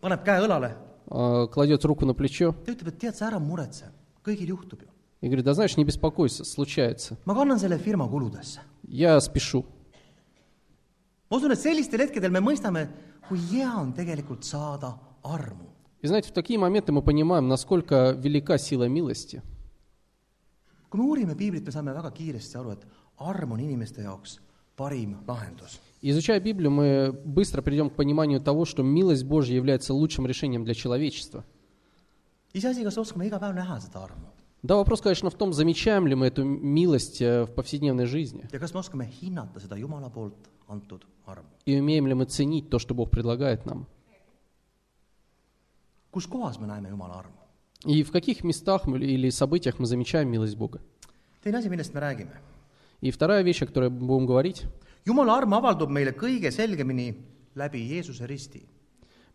paneb 0.00 0.24
käe 0.24 0.40
õlale 0.44 0.76
э, 1.10 1.46
кладет 1.52 1.84
руку 1.84 2.06
на 2.06 2.14
плечо 2.14 2.54
ja 2.66 2.72
ütleb , 2.72 2.88
et 2.88 2.98
tead 2.98 3.16
sa , 3.16 3.28
ära 3.28 3.38
muretse , 3.38 3.92
kõigil 4.24 4.52
juhtub 4.52 4.82
ju . 4.82 4.88
и 5.20 5.26
говорит, 5.26 5.44
да 5.44 5.54
знаешь, 5.54 5.76
не 5.76 5.84
беспокойся, 5.84 6.44
случается. 6.44 7.16
ma 7.24 7.34
kannan 7.34 7.58
selle 7.58 7.78
firma 7.78 8.08
kuludesse . 8.08 8.60
Я 8.88 9.20
спешу. 9.20 9.64
ma 11.30 11.36
usun , 11.36 11.52
et 11.52 11.58
sellistel 11.58 12.00
hetkedel 12.00 12.30
me 12.30 12.40
mõistame , 12.40 12.88
kui 13.28 13.38
hea 13.52 13.70
on 13.76 13.92
tegelikult 13.92 14.44
saada 14.44 14.98
armu . 15.22 15.72
И 16.02 16.06
знаете, 16.06 16.28
в 16.28 16.32
такие 16.32 16.58
моменты 16.58 16.92
мы 16.92 17.00
понимаем, 17.00 17.48
насколько 17.48 18.12
велика 18.12 18.58
сила 18.58 18.88
милости. 18.88 19.42
kui 20.90 21.00
me 21.00 21.06
uurime 21.06 21.34
piiblit , 21.34 21.66
me 21.66 21.72
saame 21.72 21.92
väga 21.92 22.10
kiiresti 22.10 22.56
aru , 22.58 22.72
et 22.72 22.86
arm 23.18 23.52
on 23.52 23.60
inimeste 23.60 24.02
jaoks 24.02 24.38
parim 24.76 25.16
lahendus . 25.26 25.80
Изучая 26.01 26.39
Библию, 26.39 26.71
мы 26.71 27.11
быстро 27.25 27.61
придем 27.61 27.89
к 27.89 27.95
пониманию 27.95 28.39
того, 28.39 28.65
что 28.65 28.83
милость 28.83 29.25
Божья 29.25 29.55
является 29.55 29.93
лучшим 29.93 30.25
решением 30.25 30.63
для 30.63 30.73
человечества. 30.73 31.43
Да, 34.63 34.75
вопрос, 34.75 35.01
конечно, 35.01 35.29
в 35.29 35.35
том, 35.35 35.53
замечаем 35.53 36.07
ли 36.07 36.15
мы 36.15 36.27
эту 36.27 36.43
милость 36.43 37.21
э, 37.21 37.43
в 37.43 37.53
повседневной 37.53 38.05
жизни, 38.05 38.47
и 41.65 41.79
умеем 41.79 42.07
ли 42.07 42.13
мы 42.13 42.25
ценить 42.25 42.69
то, 42.69 42.79
что 42.79 42.93
Бог 42.93 43.09
предлагает 43.09 43.65
нам. 43.65 43.87
И 47.85 48.03
в 48.03 48.11
каких 48.11 48.43
местах 48.43 48.87
или 48.87 49.29
событиях 49.29 49.79
мы 49.79 49.85
замечаем 49.85 50.29
милость 50.29 50.55
Бога. 50.55 50.81
И 52.99 53.11
вторая 53.11 53.43
вещь, 53.43 53.61
о 53.61 53.67
которой 53.67 53.89
будем 53.89 54.25
говорить, 54.25 54.65
Jumala 55.08 55.36
arm 55.36 55.52
avaldub 55.52 55.90
meile 55.90 56.12
kõige 56.12 56.50
selgemini 56.50 57.14
läbi 57.56 57.78
Jeesuse 57.88 58.26
risti . 58.26 58.62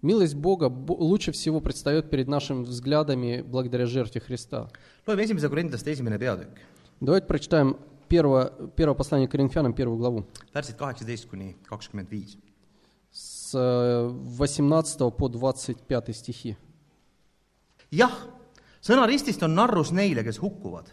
милость 0.02 0.36
Бога 0.36 0.70
бо- 0.70 0.96
лучше 0.98 1.32
всего 1.32 1.60
предстает 1.60 2.10
перед 2.10 2.28
нашими 2.28 2.64
взглядами 2.64 3.42
благодаря 3.42 3.86
жертве 3.86 4.22
Христа. 4.22 4.70
loeme 5.06 5.24
esimese 5.24 5.50
Korintlaste 5.50 5.92
esimene 5.92 6.18
peatükk , 6.18 6.58
Давайте 7.02 7.28
прочитаем 7.28 7.78
первое, 8.08 8.52
первое 8.76 8.96
послание 8.96 9.28
к 9.28 9.32
Коринфянам, 9.32 9.74
первую 9.74 9.98
главу, 9.98 10.26
värsid 10.54 10.78
kaheksateist 10.78 11.28
kuni 11.30 11.56
kakskümmend 11.70 12.10
viis . 12.10 12.38
с 13.12 13.54
э, 13.56 14.10
18 14.38 15.12
по 15.12 15.28
25 15.28 16.14
стихи. 16.14 16.56
jah , 17.92 18.12
sõna 18.82 19.06
ristist 19.08 19.44
on 19.44 19.54
narrus 19.56 19.92
neile , 19.92 20.24
kes 20.24 20.38
hukkuvad . 20.40 20.86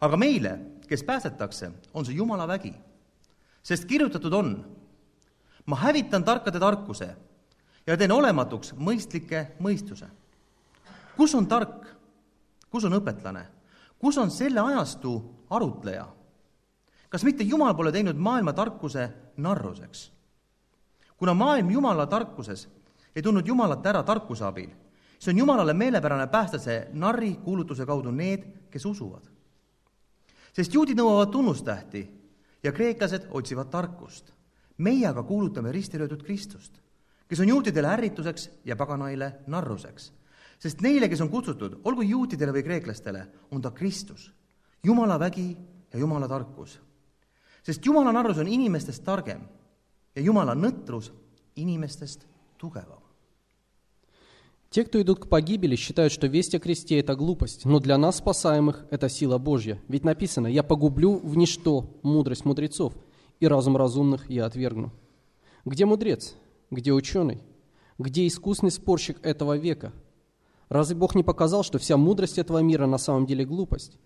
aga 0.00 0.16
meile , 0.16 0.58
kes 0.88 1.02
päästetakse , 1.02 1.72
on 1.94 2.04
see 2.04 2.14
Jumala 2.14 2.46
vägi . 2.46 2.74
sest 3.65 3.87
kirjutatud 3.89 4.33
on, 4.33 4.51
ma 5.65 5.75
hävitan 5.81 6.23
tarkade 6.23 6.59
tarkuse 6.61 7.09
ja 7.87 7.97
teen 7.97 8.11
olematuks 8.11 8.75
mõistlike 8.77 9.57
mõistuse. 9.59 10.05
kus 11.17 11.35
on 11.35 11.47
tark, 11.47 11.87
kus 12.69 12.85
on 12.85 12.93
õpetlane, 12.99 13.45
kus 13.99 14.17
on 14.17 14.31
selle 14.31 14.61
ajastu 14.61 15.17
arutleja? 15.49 16.07
kas 17.09 17.23
mitte 17.23 17.43
Jumal 17.43 17.73
pole 17.73 17.91
teinud 17.91 18.17
maailma 18.17 18.53
tarkuse 18.53 19.09
narruseks? 19.37 20.11
kuna 21.17 21.33
maailm 21.33 21.71
Jumala 21.71 22.05
tarkuses 22.05 22.67
ei 23.15 23.21
tundnud 23.21 23.47
Jumalat 23.47 23.85
ära 23.85 24.03
tarkuse 24.03 24.45
abil, 24.45 24.69
siis 25.17 25.33
on 25.33 25.37
Jumalale 25.37 25.73
meelepärane 25.73 26.27
päästa 26.27 26.59
see 26.59 26.87
narri 26.93 27.35
kuulutuse 27.43 27.85
kaudu 27.85 28.11
need, 28.11 28.45
kes 28.69 28.85
usuvad. 28.85 29.23
sest 30.53 30.73
juudid 30.73 30.97
nõuavad 30.97 31.31
tunnustähti 31.31 32.24
ja 32.65 32.71
kreeklased 32.73 33.29
otsivad 33.31 33.69
tarkust. 33.69 34.33
meie 34.77 35.07
aga 35.07 35.23
kuulutame 35.23 35.71
risti 35.71 35.99
löödud 35.99 36.23
Kristust, 36.23 36.81
kes 37.27 37.39
on 37.39 37.47
juutidele 37.47 37.87
ärrituseks 37.87 38.49
ja 38.65 38.75
paganaile 38.75 39.31
narruseks. 39.47 40.13
sest 40.59 40.81
neile, 40.81 41.09
kes 41.09 41.21
on 41.21 41.29
kutsutud, 41.29 41.79
olgu 41.83 42.01
juutidele 42.01 42.51
või 42.51 42.63
kreeklastele, 42.63 43.27
on 43.51 43.61
ta 43.61 43.71
Kristus, 43.71 44.31
Jumala 44.83 45.19
vägi 45.19 45.57
ja 45.93 45.99
Jumala 45.99 46.27
tarkus. 46.27 46.79
sest 47.63 47.85
Jumala 47.85 48.11
narrus 48.11 48.37
on 48.37 48.47
inimestest 48.47 49.03
targem 49.03 49.41
ja 50.15 50.21
Jumala 50.21 50.55
nõtrus 50.55 51.11
inimestest 51.55 52.27
tugevam. 52.57 53.04
Те, 54.75 54.83
кто 54.83 55.01
идут 55.01 55.19
к 55.19 55.27
погибели, 55.29 55.77
считают, 55.77 56.11
что 56.11 56.27
весть 56.27 56.53
о 56.53 56.59
кресте– 56.59 56.99
это 56.99 57.15
глупость, 57.15 57.63
но 57.63 57.79
для 57.79 57.97
нас, 57.97 58.17
спасаемых, 58.17 58.85
это 58.91 59.07
сила 59.07 59.37
Божья. 59.37 59.81
Ведь 59.87 60.03
написано 60.03 60.47
«Я 60.47 60.63
погублю 60.63 61.15
в 61.15 61.37
ничто 61.37 61.97
мудрость 62.03 62.43
мудрецов, 62.43 62.93
и 63.39 63.47
разум 63.47 63.77
разумных 63.77 64.29
я 64.29 64.45
отвергну». 64.45 64.91
Где 65.63 65.85
мудрец? 65.85 66.35
Где 66.71 66.91
ученый? 66.91 67.41
Где 67.97 68.27
искусный 68.27 68.69
спорщик 68.69 69.17
этого 69.25 69.55
века? 69.55 69.93
Разве 70.67 70.97
Бог 70.97 71.15
не 71.15 71.23
показал, 71.23 71.63
что 71.63 71.79
вся 71.79 71.95
мудрость 71.95 72.37
этого 72.37 72.59
мира 72.59 72.85
на 72.85 72.97
самом 72.97 73.25
деле 73.25 73.45
глупость? 73.45 73.97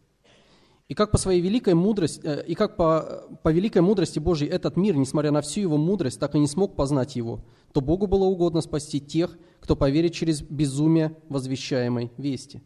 И 0.87 0.93
как 0.93 1.09
по 1.09 1.17
своей 1.17 1.41
великой 1.41 1.73
мудрости, 1.73 2.21
э, 2.23 2.45
и 2.45 2.53
как 2.53 2.75
по, 2.75 3.23
по 3.41 3.51
великой 3.51 3.81
мудрости 3.81 4.19
Божьей 4.19 4.49
этот 4.49 4.77
мир, 4.77 4.95
несмотря 4.97 5.31
на 5.31 5.41
всю 5.41 5.61
его 5.61 5.77
мудрость, 5.77 6.19
так 6.19 6.35
и 6.35 6.39
не 6.39 6.47
смог 6.47 6.75
познать 6.75 7.15
его, 7.15 7.43
то 7.73 7.81
Богу 7.81 8.07
было 8.07 8.25
угодно 8.25 8.61
спасти 8.61 8.99
тех, 8.99 9.37
кто 9.59 9.75
поверит 9.75 10.13
через 10.13 10.41
безумие 10.41 11.15
возвещаемой 11.29 12.11
вести. 12.17 12.61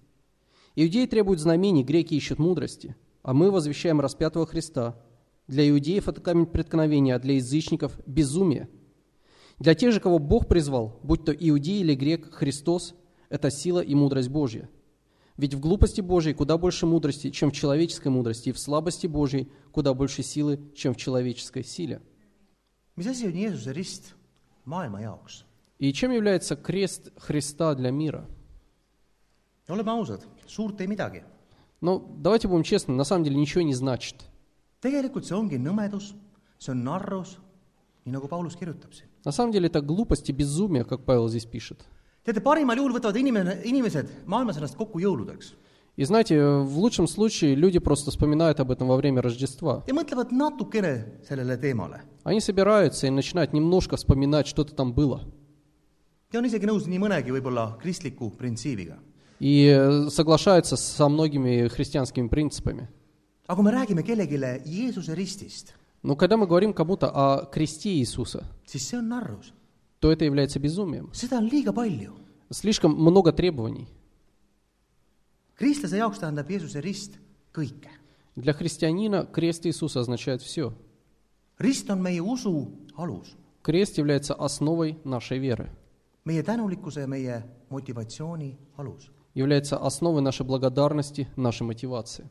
Иудеи 0.75 1.05
требуют 1.05 1.39
знамений, 1.39 1.83
греки 1.83 2.15
ищут 2.15 2.39
мудрости, 2.39 2.95
а 3.21 3.33
мы 3.33 3.51
возвещаем 3.51 3.99
распятого 3.99 4.45
Христа. 4.45 4.99
Для 5.47 5.69
иудеев 5.69 6.07
это 6.07 6.21
камень 6.21 6.45
преткновения, 6.45 7.15
а 7.15 7.19
для 7.19 7.35
язычников– 7.35 7.99
безумие. 8.07 8.69
Для 9.59 9.75
тех 9.75 9.91
же, 9.91 9.99
кого 9.99 10.19
Бог 10.19 10.47
призвал, 10.47 10.99
будь 11.03 11.25
то 11.25 11.31
иудей 11.31 11.81
или 11.81 11.95
грек, 11.95 12.33
Христос– 12.33 12.95
это 13.29 13.51
сила 13.51 13.81
и 13.81 13.93
мудрость 13.93 14.29
Божья. 14.29 14.69
Ведь 15.37 15.53
в 15.53 15.59
глупости 15.59 16.01
Божьей 16.01 16.33
куда 16.33 16.57
больше 16.57 16.85
мудрости, 16.85 17.29
чем 17.31 17.49
в 17.49 17.53
человеческой 17.53 18.09
мудрости, 18.09 18.49
и 18.49 18.51
в 18.51 18.59
слабости 18.59 19.07
Божьей 19.07 19.49
куда 19.71 19.93
больше 19.93 20.23
силы, 20.23 20.59
чем 20.75 20.93
в 20.93 20.97
человеческой 20.97 21.63
силе. 21.63 22.01
mis 22.95 23.07
asi 23.07 23.25
on 23.25 23.33
Jeesuse 23.33 23.73
rist 23.73 24.13
maailma 24.65 25.01
jaoks? 25.01 25.43
И 25.79 25.91
чем 25.91 26.11
является 26.11 26.55
крест 26.55 27.11
Христа 27.17 27.75
для 27.75 27.91
мира? 27.91 28.25
ja 29.67 29.73
oleme 29.73 29.91
ausad, 29.91 30.21
suurt 30.45 30.81
ei 30.81 30.87
midagi. 30.87 31.23
Ну, 31.81 31.99
давайте 32.17 32.47
будем 32.47 32.63
честны, 32.63 32.93
на 32.93 33.03
самом 33.03 33.23
деле 33.25 33.35
ничего 33.35 33.61
не 33.61 33.73
значит. 33.73 34.15
tegelikult 34.81 35.25
see 35.25 35.35
ongi 35.35 35.57
nõmedus, 35.57 36.13
see 36.59 36.71
on 36.71 36.83
narrus, 36.83 37.37
nii 38.05 38.13
nagu 38.13 38.27
Paulus 38.27 38.55
kirjutab 38.55 38.93
siin. 38.93 39.07
На 39.25 39.31
самом 39.31 39.51
деле 39.51 39.67
это 39.67 39.81
глупость 39.81 40.29
и 40.29 40.33
безумие, 40.33 40.83
как 40.83 41.05
Павел 41.05 41.29
здесь 41.29 41.45
пишет. 41.45 41.85
teate, 42.25 42.41
parimal 42.41 42.77
juhul 42.77 42.93
võtavad 42.93 43.15
inimene, 43.17 43.61
inimesed 43.63 44.25
maailmas 44.25 44.57
ennast 44.57 44.75
kokku 44.75 44.99
jõuludeks 44.99 45.53
И 45.95 46.05
знаете, 46.05 46.43
в 46.43 46.79
лучшем 46.79 47.07
случае 47.07 47.53
люди 47.53 47.77
просто 47.77 48.09
вспоминают 48.09 48.59
об 48.59 48.71
этом 48.71 48.87
во 48.87 48.95
время 48.95 49.21
Рождества. 49.21 49.83
Они 52.23 52.39
собираются 52.39 53.05
и 53.07 53.11
начинают 53.11 53.53
немножко 53.53 53.95
вспоминать, 53.95 54.47
что-то 54.47 54.73
там 54.73 54.93
было. 54.93 55.21
И 59.39 59.65
э, 59.67 60.09
соглашаются 60.09 60.77
со 60.77 61.07
многими 61.09 61.67
христианскими 61.67 62.27
принципами. 62.27 62.89
Но 66.01 66.15
когда 66.15 66.37
мы 66.37 66.47
говорим 66.47 66.73
кому-то 66.73 67.09
о 67.09 67.45
кресте 67.45 67.89
Иисуса, 67.91 68.45
то 69.99 70.11
это 70.11 70.25
является 70.25 70.59
безумием. 70.59 71.11
Слишком 72.49 72.93
много 72.95 73.31
требований. 73.31 73.87
Kristlase 75.55 75.97
jaoks 75.97 76.19
tähendab 76.19 76.49
Jeesuse 76.49 76.81
rist 76.81 77.19
kõike. 77.53 77.89
Для 78.35 78.53
христианина 78.53 79.25
крест 79.25 79.65
Иисуса 79.65 79.99
означает 79.99 80.41
все. 80.41 80.73
rist 81.59 81.89
on 81.89 82.01
meie 82.01 82.21
usu 82.21 82.67
alus, 82.95 83.35
Крест 83.61 83.97
является 83.97 84.33
основой 84.33 84.97
нашей 85.05 85.39
веры, 85.39 85.69
meie 86.25 86.43
tänulikkuse 86.43 87.01
ja 87.01 87.07
meie 87.07 87.43
motivatsiooni 87.69 88.57
alus. 88.77 89.09
является 89.35 89.77
основой 89.77 90.21
нашей 90.21 90.45
благодарности, 90.45 91.27
нашей 91.35 91.63
мотивации. 91.63 92.29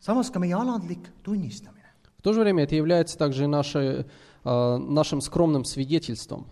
samas 0.00 0.30
ka 0.30 0.38
meie 0.38 0.54
alandlik 0.54 1.10
tunnistamine. 1.22 1.82
В 2.18 2.22
то 2.22 2.32
же 2.32 2.40
время 2.40 2.64
это 2.64 2.74
является 2.74 3.18
также 3.18 3.44
и 3.44 3.46
нашей, 3.46 4.06
э, 4.44 4.76
нашим 4.78 5.20
скромным 5.20 5.64
свидетельством, 5.64 6.46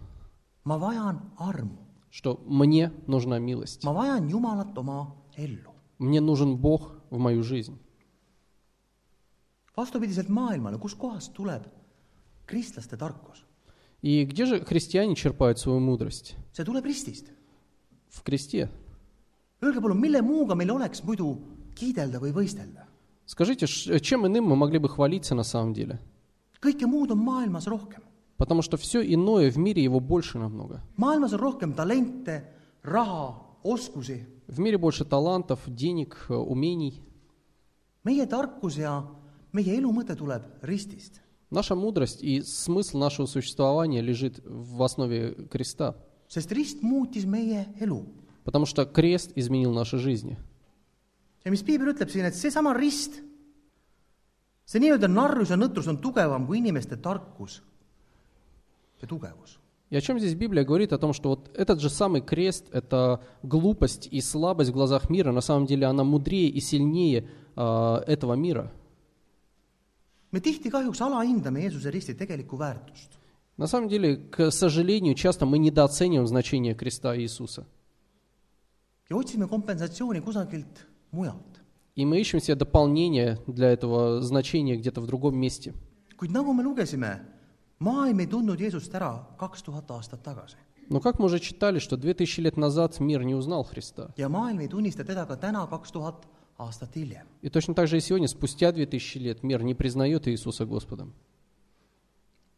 ma 0.64 0.78
vajan 0.78 1.20
armu, 1.38 1.78
что 2.10 2.40
мне 2.46 2.92
нужна 3.06 3.38
милость, 3.38 3.84
ma 3.84 3.92
vajan 3.92 4.28
Jumalat 4.28 4.76
oma 4.76 5.14
ellu. 5.36 5.73
Мне 5.98 6.20
нужен 6.20 6.56
Бог 6.56 6.94
в 7.10 7.18
мою 7.18 7.42
жизнь. 7.42 7.78
vastupidiselt 9.76 10.28
maailmale, 10.28 10.78
kuskohast 10.78 11.32
tuleb 11.32 11.62
kristlaste 12.46 12.96
tarkus? 12.96 13.44
И 14.02 14.24
где 14.24 14.44
же 14.44 14.64
христиане 14.64 15.14
черпают 15.14 15.58
свою 15.58 15.80
мудрость? 15.80 16.36
see 16.52 16.64
tuleb 16.64 16.84
ristist. 16.84 17.26
В 18.08 18.22
кресте. 18.22 18.68
Öelge 19.62 19.80
palun, 19.80 19.98
mille 19.98 20.22
muuga 20.22 20.54
meil 20.54 20.70
oleks 20.70 21.02
muidu 21.02 21.38
kiidelda 21.74 22.20
või 22.20 22.32
võistelda? 22.32 22.86
Скажите, 23.26 23.66
чем 23.66 24.26
иным 24.26 24.44
мы 24.44 24.56
могли 24.56 24.78
бы 24.78 24.88
хвалиться 24.88 25.34
на 25.34 25.42
самом 25.42 25.72
деле? 25.72 25.98
kõike 26.60 26.86
muud 26.86 27.10
on 27.10 27.18
maailmas 27.18 27.66
rohkem. 27.66 28.02
Потому 28.36 28.62
что 28.62 28.76
все 28.76 29.00
иное 29.02 29.50
в 29.50 29.58
мире 29.58 29.82
его 29.82 30.00
больше 30.00 30.38
намного. 30.38 30.82
maailmas 30.96 31.32
on 31.32 31.40
rohkem 31.40 31.72
talente, 31.72 32.44
raha, 32.82 33.34
oskusi. 33.62 34.26
В 34.47 34.59
мире 34.59 34.77
больше 34.77 35.05
талантов, 35.05 35.59
денег, 35.67 36.25
э, 36.29 36.33
умений. 36.33 37.01
meie 38.03 38.25
tarkus 38.25 38.77
ja 38.77 39.05
meie 39.53 39.77
elu 39.77 39.91
mõte 39.91 40.15
tuleb 40.15 40.43
ristist . 40.61 41.21
Наша 41.51 41.75
мудрость 41.75 42.21
и 42.23 42.41
смысл 42.41 42.97
нашего 42.99 43.25
существования 43.25 44.01
лежит 44.01 44.39
в 44.45 44.81
основе 44.83 45.33
креста. 45.49 45.95
sest 46.27 46.51
rist 46.51 46.81
muutis 46.81 47.25
meie 47.25 47.67
elu . 47.79 48.05
Потому 48.43 48.65
что 48.65 48.85
крест 48.85 49.31
изменил 49.35 49.73
наши 49.73 49.97
жизни. 49.97 50.37
ja 51.43 51.51
mis 51.51 51.63
piibel 51.63 51.93
ütleb 51.93 52.09
siin , 52.09 52.25
et 52.25 52.35
seesama 52.35 52.73
rist , 52.73 53.21
see 54.65 54.79
nii-öelda 54.79 55.07
narrus 55.07 55.49
ja 55.49 55.57
nõtrus 55.57 55.87
on 55.87 55.97
tugevam 55.97 56.45
kui 56.45 56.57
inimeste 56.57 56.97
tarkus 56.97 57.61
ja 59.01 59.07
tugevus . 59.07 59.59
И 59.90 59.96
о 59.96 60.00
чем 60.00 60.18
здесь 60.18 60.34
Библия 60.34 60.64
говорит? 60.64 60.92
О 60.92 60.98
том, 60.98 61.12
что 61.12 61.28
вот 61.30 61.50
этот 61.54 61.80
же 61.80 61.90
самый 61.90 62.20
крест, 62.20 62.66
это 62.72 63.22
глупость 63.42 64.08
и 64.10 64.20
слабость 64.20 64.70
в 64.70 64.72
глазах 64.72 65.10
мира, 65.10 65.30
на 65.32 65.40
самом 65.40 65.66
деле 65.66 65.86
она 65.86 66.04
мудрее 66.04 66.48
и 66.48 66.60
сильнее 66.60 67.28
а, 67.56 68.02
этого 68.06 68.34
мира. 68.34 68.72
me 70.34 70.40
tihti 70.40 70.68
kahjuks 70.70 71.00
alahindame 71.00 71.60
Jeesuse 71.62 71.90
risti 71.90 72.14
tegelikku 72.14 72.56
väärtust. 72.56 73.10
На 73.56 73.68
самом 73.68 73.88
деле, 73.88 74.16
к 74.16 74.50
сожалению, 74.50 75.14
часто 75.14 75.46
мы 75.46 75.58
недооцениваем 75.58 76.26
значение 76.26 76.74
креста 76.74 77.16
Иисуса. 77.16 77.66
ja 79.10 79.16
otsime 79.16 79.46
kompensatsiooni 79.46 80.20
kusagilt 80.20 80.86
mujalt. 81.12 81.60
И 81.94 82.04
мы 82.04 82.20
ищем 82.20 82.40
себе 82.40 82.56
дополнение 82.56 83.38
для 83.46 83.70
этого 83.70 84.20
значения 84.22 84.76
где-то 84.76 85.00
в 85.00 85.06
другом 85.06 85.36
месте. 85.36 85.72
kuid 86.18 86.32
nagu 86.32 86.52
me 86.52 86.64
lugesime, 86.64 87.20
maailm 87.84 88.20
ei 88.20 88.26
tundnud 88.26 88.60
Jeesust 88.60 88.94
ära 88.98 89.12
kaks 89.38 89.62
tuhat 89.62 89.90
aastat 89.90 90.22
tagasi 90.22 90.56
Но 90.90 91.00
как 91.00 91.18
мы 91.18 91.24
уже 91.26 91.40
читали, 91.40 91.78
что 91.78 91.96
2000 91.96 92.40
лет 92.42 92.56
назад 92.58 93.00
мир 93.00 93.22
не 93.24 93.34
узнал 93.34 93.64
Христа. 93.64 94.10
ja 94.16 94.28
maailm 94.28 94.60
ei 94.60 94.68
tunnista 94.68 95.04
teda 95.04 95.26
ka 95.26 95.36
täna 95.36 95.66
kaks 95.66 95.92
tuhat 95.92 96.26
aastat 96.58 96.94
hiljem. 96.96 97.26
И 97.42 97.48
точно 97.48 97.74
так 97.74 97.88
же 97.88 97.96
и 97.96 98.00
сегодня, 98.00 98.28
спустя 98.28 98.70
2000 98.72 99.18
лет, 99.18 99.42
мир 99.42 99.62
не 99.62 99.74
признает 99.74 100.28
Иисуса 100.28 100.64
Господом. 100.66 101.12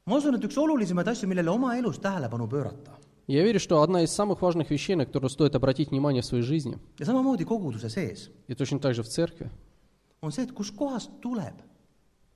ma 0.06 0.16
usun, 0.16 0.34
et 0.34 0.44
üks 0.44 0.56
olulisemaid 0.58 1.08
asju, 1.08 1.26
millele 1.28 1.50
oma 1.50 1.76
elus 1.78 1.98
tähelepanu 1.98 2.46
pöörata 2.48 2.92
Я 3.28 3.42
верю, 3.42 3.58
что 3.58 3.82
одна 3.82 4.02
из 4.02 4.12
самых 4.12 4.40
важных 4.40 4.70
вещей, 4.70 4.94
на 4.94 5.04
которую 5.04 5.30
стоит 5.30 5.56
обратить 5.56 5.90
внимание 5.90 6.22
в 6.22 6.26
своей 6.26 6.44
жизни, 6.44 6.78
ja 6.98 7.04
samamoodi 7.06 7.44
koguduse 7.44 7.88
sees, 7.88 8.30
и 8.48 8.54
точно 8.54 8.78
так 8.78 8.94
же 8.94 9.02
в 9.02 9.08
церкви, 9.08 9.50
on 10.22 10.30
see, 10.30 10.42
et 10.44 10.52
kuskohast 10.52 11.10
tuleb 11.20 11.54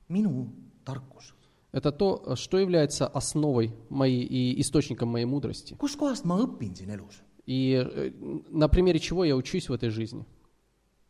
minu 0.08 0.48
tarkus, 0.84 1.32
это 1.72 1.92
то, 1.92 2.34
что 2.36 2.58
является 2.58 3.06
основой 3.06 3.72
моей 3.88 4.22
и 4.24 4.60
источником 4.60 5.08
моей 5.08 5.24
мудрости. 5.26 5.74
kuskohast 5.78 6.24
ma 6.24 6.38
õpin 6.42 6.74
siin 6.74 6.90
elus, 6.90 7.20
И 7.46 7.72
э, 7.74 8.10
на 8.50 8.68
примере 8.68 8.98
чего 9.00 9.24
я 9.24 9.36
учусь 9.36 9.68
в 9.68 9.72
этой 9.72 9.90
жизни. 9.90 10.24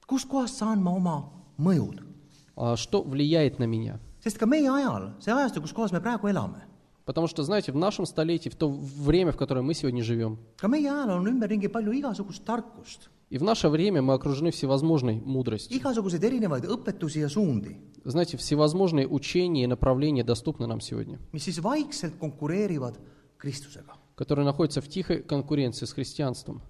kuskohast 0.08 0.58
saan 0.58 0.82
ma 0.82 0.90
oma 0.96 1.30
mõjud, 1.58 2.02
Что 2.76 3.02
влияет 3.02 3.58
на 3.58 3.64
меня. 3.64 3.98
sest 4.24 4.38
ka 4.38 4.46
meie 4.46 4.68
ajal, 4.68 5.14
see 5.20 5.32
ajastu, 5.32 5.60
kus 5.62 5.72
kohas 5.72 5.92
me 5.92 6.00
praegu 6.00 6.28
elame, 6.28 6.60
Потому 7.06 7.26
что, 7.26 7.42
знаете, 7.42 7.72
в 7.72 7.76
нашем 7.76 8.06
столетии, 8.06 8.48
в 8.50 8.54
то 8.54 8.68
время, 8.68 9.32
в 9.32 9.36
которое 9.36 9.62
мы 9.62 9.74
сегодня 9.74 10.02
живем, 10.04 10.38
ka 10.58 10.68
meie 10.68 10.86
ajal 10.88 11.18
on 11.20 11.26
ümberringi 11.26 11.68
palju 11.68 11.92
igasugust 11.92 12.44
tarkust, 12.44 13.08
и 13.30 13.38
в 13.38 13.42
наше 13.42 13.68
время 13.68 14.02
мы 14.02 14.14
окружены 14.14 14.50
всевозможной 14.50 15.20
мудростью. 15.20 15.76
igasuguseid 15.78 16.22
erinevaid 16.24 16.64
õpetusi 16.66 17.20
ja 17.20 17.28
suundi, 17.28 17.76
Знаете, 18.04 18.36
всевозможные 18.36 19.06
учения 19.06 19.64
и 19.64 19.66
направления 19.66 20.24
доступны 20.24 20.66
нам 20.66 20.80
сегодня, 20.80 21.18
mis 21.32 21.44
siis 21.44 21.62
vaikselt 21.62 22.16
konkureerivad 22.18 22.98
Kristusega. 23.38 23.94
которые 24.16 24.44
находятся 24.44 24.80
в 24.80 24.88
тихой 24.88 25.22
конкуренции 25.22 25.86
с 25.86 25.92
христианством. 25.92 26.60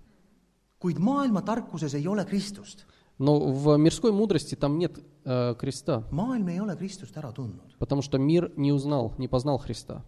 kuid 0.81 0.99
maailma 0.99 1.43
tarkuses 1.43 1.95
ei 1.95 2.07
ole 2.07 2.25
Kristust. 2.25 2.85
Но 3.19 3.53
в 3.53 3.77
мирской 3.77 4.13
мудрости 4.13 4.55
там 4.55 4.79
нет 4.79 4.99
э, 5.25 5.55
креста, 5.59 6.05
maailm 6.11 6.49
ei 6.49 6.61
ole 6.61 6.75
Kristust 6.77 7.17
ära 7.17 7.33
tundnud. 7.33 7.73
потому 7.79 8.03
что 8.03 8.19
мир 8.19 8.53
не 8.57 8.73
узнал, 8.73 9.15
не 9.19 9.29
познал 9.29 9.59
Христа. 9.59 10.03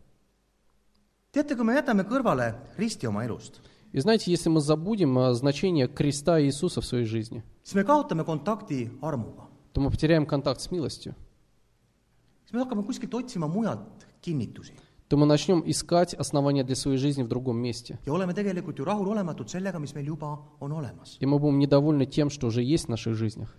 teate, 1.33 1.57
kui 1.57 1.65
me 1.65 1.75
jätame 1.75 2.05
kõrvale 2.05 2.55
risti 2.77 3.07
oma 3.07 3.25
elust, 3.25 3.61
И 3.93 4.01
знаете, 4.01 4.31
если 4.31 4.49
мы 4.49 4.61
забудем 4.61 5.19
э, 5.19 5.35
значение 5.35 5.87
креста 5.87 6.41
Иисуса 6.43 6.81
в 6.81 6.87
своей 6.87 7.05
жизни, 7.05 7.43
siis 7.65 7.75
me 7.75 7.85
kaotame 7.85 8.25
kontakti 8.25 8.91
armuga. 9.03 9.45
то 9.73 9.81
мы 9.81 9.91
потеряем 9.91 10.27
контакт 10.27 10.61
с 10.61 10.71
милостью, 10.71 11.15
siis 12.47 12.53
me 12.55 12.61
hakkame 12.65 12.83
kuskilt 12.85 13.15
otsima 13.15 13.47
mujalt 13.47 14.07
kinnitusi 14.23 14.73
то 15.09 15.19
мы 15.19 15.27
начнем 15.27 15.63
искать 15.67 16.15
основания 16.15 16.65
для 16.65 16.75
своей 16.75 16.97
жизни 16.97 17.23
в 17.23 17.29
другом 17.29 17.59
месте. 17.59 17.99
ja 18.07 18.13
oleme 18.13 18.33
tegelikult 18.35 18.79
ju 18.79 18.85
rahulolematud 18.85 19.47
sellega, 19.49 19.79
mis 19.79 19.95
meil 19.95 20.07
juba 20.07 20.39
on 20.59 20.73
olemas. 20.73 21.19
И 21.21 21.27
мы 21.27 21.39
будем 21.39 21.59
недовольны 21.59 22.07
тем, 22.07 22.31
что 22.31 22.47
уже 22.47 22.63
есть 22.63 22.87
в 22.87 22.89
наших 22.89 23.15
жизнях. 23.15 23.55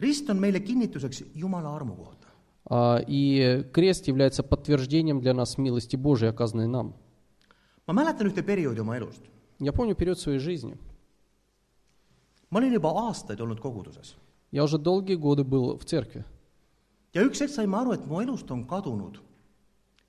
rist 0.00 0.28
on 0.28 0.38
meile 0.38 0.60
kinnituseks 0.60 1.22
Jumala 1.34 1.74
armu 1.76 1.96
kohta. 1.96 2.28
А, 2.66 2.98
И 3.08 3.64
крест 3.72 4.06
является 4.06 4.44
подтверждением 4.44 5.20
для 5.20 5.34
нас 5.34 5.58
милости 5.58 5.96
Божией, 5.96 6.30
оказанной 6.30 6.68
нам. 6.68 6.94
Ma 7.92 8.00
mäletan 8.02 8.26
ühte 8.26 8.42
perioodi 8.42 8.80
oma 8.80 8.96
elust. 8.96 9.20
Я 9.60 9.72
помню 9.72 9.94
период 9.94 10.18
своей 10.18 10.38
жизни. 10.38 10.76
ma 12.50 12.58
olin 12.58 12.72
juba 12.72 12.88
aastaid 13.08 13.40
olnud 13.40 13.60
koguduses 13.60 14.14
Я 14.50 14.64
уже 14.64 14.78
долгие 14.78 15.14
годы 15.16 15.44
был 15.44 15.76
в 15.78 15.84
церкви. 15.84 16.24
ja 17.14 17.22
üks 17.22 17.40
hetk 17.40 17.50
sain 17.50 17.68
ma 17.68 17.80
aru, 17.82 17.92
et 17.92 18.06
mu 18.06 18.20
elust 18.22 18.50
on 18.50 18.64
kadunud 18.66 19.20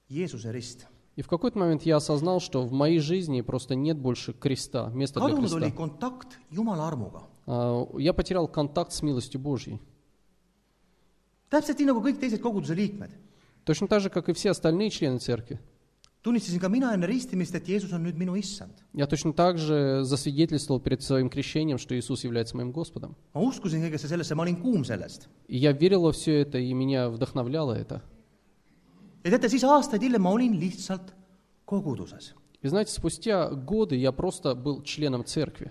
Jeesuse 0.10 0.52
rist. 0.52 0.86
И 1.16 1.22
в 1.22 1.28
какой-то 1.28 1.60
момент 1.60 1.84
я 1.84 1.98
осознал, 1.98 2.40
что 2.40 2.64
в 2.64 2.72
моей 2.72 3.00
жизни 3.00 3.42
просто 3.42 3.76
нет 3.76 3.98
больше 3.98 4.34
креста, 4.34 4.90
места 4.94 5.20
для 5.20 5.30
kadunud 5.30 5.52
oli 5.54 5.72
креста. 5.72 5.78
kontakt 5.78 6.40
Jumala 6.52 6.88
armuga. 6.88 7.22
А, 7.46 7.86
Я 8.00 8.14
потерял 8.14 8.48
контакт 8.48 8.94
с 8.94 9.02
милостью 9.02 9.40
Божьей. 9.42 9.80
täpselt 11.52 11.78
nii, 11.80 11.86
nagu 11.86 12.00
kõik 12.02 12.20
teised 12.20 12.42
koguduse 12.42 12.74
liikmed. 12.76 13.12
Точно 13.66 13.88
так 13.88 14.02
же, 14.02 14.10
как 14.10 14.28
и 14.30 14.34
все 14.34 14.50
остальные 14.52 14.90
члены 14.90 15.20
церкви. 15.20 15.60
tunnistasin 16.23 16.61
ka 16.61 16.69
mina 16.69 16.93
enne 16.95 17.07
ristimist , 17.07 17.55
et 17.55 17.69
Jeesus 17.69 17.93
on 17.93 18.03
nüüd 18.05 18.19
minu 18.19 18.37
issand . 18.37 18.73
Я 18.93 19.07
точно 19.07 19.33
так 19.33 19.59
же 19.59 20.05
засвидетельствовал 20.05 20.81
перед 20.81 21.03
своим 21.03 21.31
крещением, 21.31 21.79
что 21.79 21.99
Иисус 21.99 22.25
является 22.25 22.57
моим 22.57 22.73
Господом. 22.73 23.17
ma 23.35 23.41
uskusin 23.41 23.83
kõigesse 23.83 24.09
sellesse , 24.09 24.35
ma 24.35 24.43
olin 24.43 24.57
kuum 24.61 24.85
sellest . 24.85 25.29
И 25.49 25.57
я 25.57 25.73
верил 25.73 26.03
во 26.03 26.13
все 26.13 26.41
это, 26.41 26.59
и 26.59 26.73
меня 26.75 27.09
вдохновляло 27.09 27.73
это. 27.73 28.03
ja 29.25 29.31
teate , 29.31 29.49
siis 29.49 29.65
aastaid 29.65 30.03
hiljem 30.03 30.23
ma 30.23 30.31
olin 30.31 30.59
lihtsalt 30.59 31.15
koguduses . 31.67 32.35
И 32.61 32.69
знаете, 32.69 32.93
спустя 32.93 33.51
годы 33.51 33.95
я 33.97 34.11
просто 34.11 34.55
был 34.55 34.83
членом 34.83 35.25
церкви. 35.25 35.71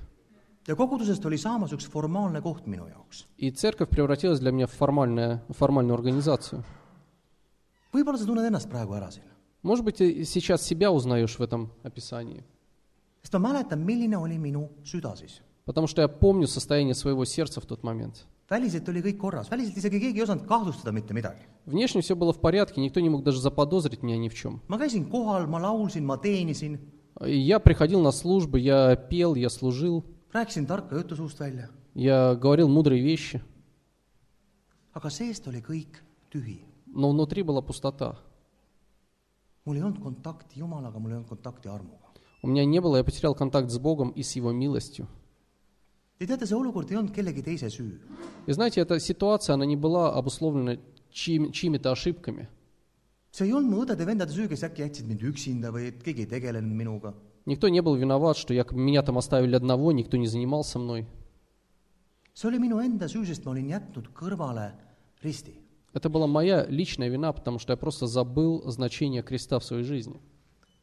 ja 0.68 0.76
kogudusest 0.76 1.26
oli 1.26 1.38
saamas 1.38 1.72
üks 1.72 1.88
formaalne 1.88 2.42
koht 2.42 2.66
minu 2.66 2.88
jaoks . 2.88 3.26
И 3.38 3.52
церковь 3.52 3.90
превратилась 3.90 4.40
для 4.40 4.52
меня 4.52 4.68
в 4.68 4.72
формальное, 4.72 5.44
формальную 5.50 5.96
организацию. 5.96 6.64
võib-olla 7.94 8.18
sa 8.18 8.26
tunned 8.26 8.46
ennast 8.46 8.70
praegu 8.70 8.94
ära 8.94 9.12
siin , 9.12 9.24
Может 9.63 9.85
быть, 9.85 9.97
ты 9.97 10.25
сейчас 10.25 10.63
себя 10.63 10.91
узнаешь 10.91 11.39
в 11.39 11.43
этом 11.43 11.71
описании. 11.83 12.45
sest 13.23 13.35
ma 13.35 13.39
mäletan, 13.39 13.79
milline 13.85 14.17
oli 14.19 14.39
minu 14.39 14.69
süda 14.83 15.15
siis. 15.17 15.41
Потому 15.65 15.87
что 15.87 16.03
я 16.03 16.09
помню 16.09 16.49
состояние 16.49 16.95
своего 16.95 17.25
сердца 17.25 17.61
в 17.61 17.67
тот 17.67 17.83
момент. 17.85 18.27
väliselt 18.51 18.89
oli 18.89 19.01
kõik 19.01 19.17
korras, 19.17 19.51
väliselt 19.51 19.77
isegi 19.77 20.01
keegi 20.01 20.19
ei 20.19 20.23
osanud 20.23 20.45
kahtlustada 20.47 20.93
mitte 20.93 21.15
midagi. 21.15 21.47
Внешне 21.67 22.01
все 22.03 22.17
было 22.17 22.33
в 22.33 22.41
порядке, 22.41 22.81
никто 22.81 22.99
не 23.01 23.09
мог 23.09 23.23
даже 23.23 23.41
заподозрить 23.41 24.03
меня 24.03 24.19
ни 24.19 24.29
в 24.29 24.35
чем. 24.35 24.61
ma 24.69 24.77
käisin 24.79 25.09
kohal, 25.09 25.47
ma 25.47 25.59
laulsin, 25.63 26.05
ma 26.05 26.17
teenisin, 26.21 26.79
И 27.25 27.39
я 27.39 27.61
приходил 27.61 28.01
на 28.01 28.11
службы, 28.11 28.59
я 28.59 28.97
пел, 28.97 29.37
я 29.37 29.49
служил, 29.51 30.05
rääkisin 30.33 30.67
tarka 30.67 30.97
juttu 30.97 31.15
suust 31.17 31.39
välja, 31.39 31.71
я 31.95 32.35
говорил 32.35 32.69
мудрые 32.69 33.01
вещи, 33.03 33.41
aga 34.93 35.09
seest 35.09 35.47
oli 35.47 35.63
kõik 35.63 36.03
tühi. 36.31 36.65
но 36.87 37.11
внутри 37.11 37.43
была 37.43 37.63
пустота. 37.63 38.17
mul 39.66 39.76
ei 39.76 39.84
olnud 39.84 40.00
kontakti 40.02 40.60
Jumalaga , 40.60 41.00
mul 41.00 41.12
ei 41.12 41.18
olnud 41.18 41.30
kontakti 41.30 41.68
armuga . 41.70 42.08
У 42.44 42.48
меня 42.48 42.66
не 42.66 42.80
было, 42.80 42.98
я 42.98 43.04
потерял 43.04 43.34
контакт 43.36 43.70
с 43.72 43.80
Богом 43.80 44.10
и 44.12 44.22
с 44.24 44.36
Его 44.36 44.52
милостью. 44.52 45.08
ja 46.20 46.26
teate , 46.26 46.46
see 46.48 46.56
olukord 46.56 46.90
ei 46.92 46.98
olnud 46.98 47.14
kellegi 47.14 47.44
teise 47.44 47.70
süü . 47.70 48.00
И 48.48 48.52
знаете, 48.52 48.82
эта 48.82 49.00
ситуация, 49.00 49.54
она 49.56 49.66
не 49.66 49.76
была 49.76 50.14
обусловлена 50.14 50.78
чьими- 51.12 51.52
чьими-то 51.52 51.92
ошибками. 51.92 52.48
see 53.32 53.46
ei 53.48 53.54
olnud 53.54 53.70
mu 53.70 53.84
õdede-vendade 53.84 54.32
süü , 54.32 54.48
kes 54.48 54.64
äkki 54.64 54.82
jätsid 54.82 55.08
mind 55.08 55.22
üksinda 55.22 55.70
või 55.70 55.88
et 55.88 56.02
keegi 56.04 56.22
ei 56.22 56.28
tegelenud 56.28 56.72
minuga . 56.74 57.14
Никто 57.46 57.70
не 57.70 57.82
был 57.82 57.96
виноват, 57.96 58.36
что 58.38 58.54
якобы 58.54 58.82
меня 58.82 59.02
там 59.04 59.18
оставили 59.18 59.56
одного, 59.56 59.92
никто 59.92 60.18
не 60.18 60.28
занимался 60.28 60.80
мной. 60.80 61.06
see 62.34 62.48
oli 62.48 62.60
minu 62.60 62.80
enda 62.82 63.06
süü , 63.08 63.26
sest 63.26 63.46
ma 63.46 63.52
olin 63.52 63.68
jätnud 63.70 64.14
kõrvale 64.14 64.72
risti . 65.24 65.54
Это 65.93 66.09
была 66.09 66.27
моя 66.27 66.65
личная 66.67 67.09
вина, 67.09 67.33
потому 67.33 67.59
что 67.59 67.73
я 67.73 67.77
просто 67.77 68.07
забыл 68.07 68.63
значение 68.71 69.23
креста 69.23 69.59
в 69.59 69.65
своей 69.65 69.85
жизни. 69.85 70.21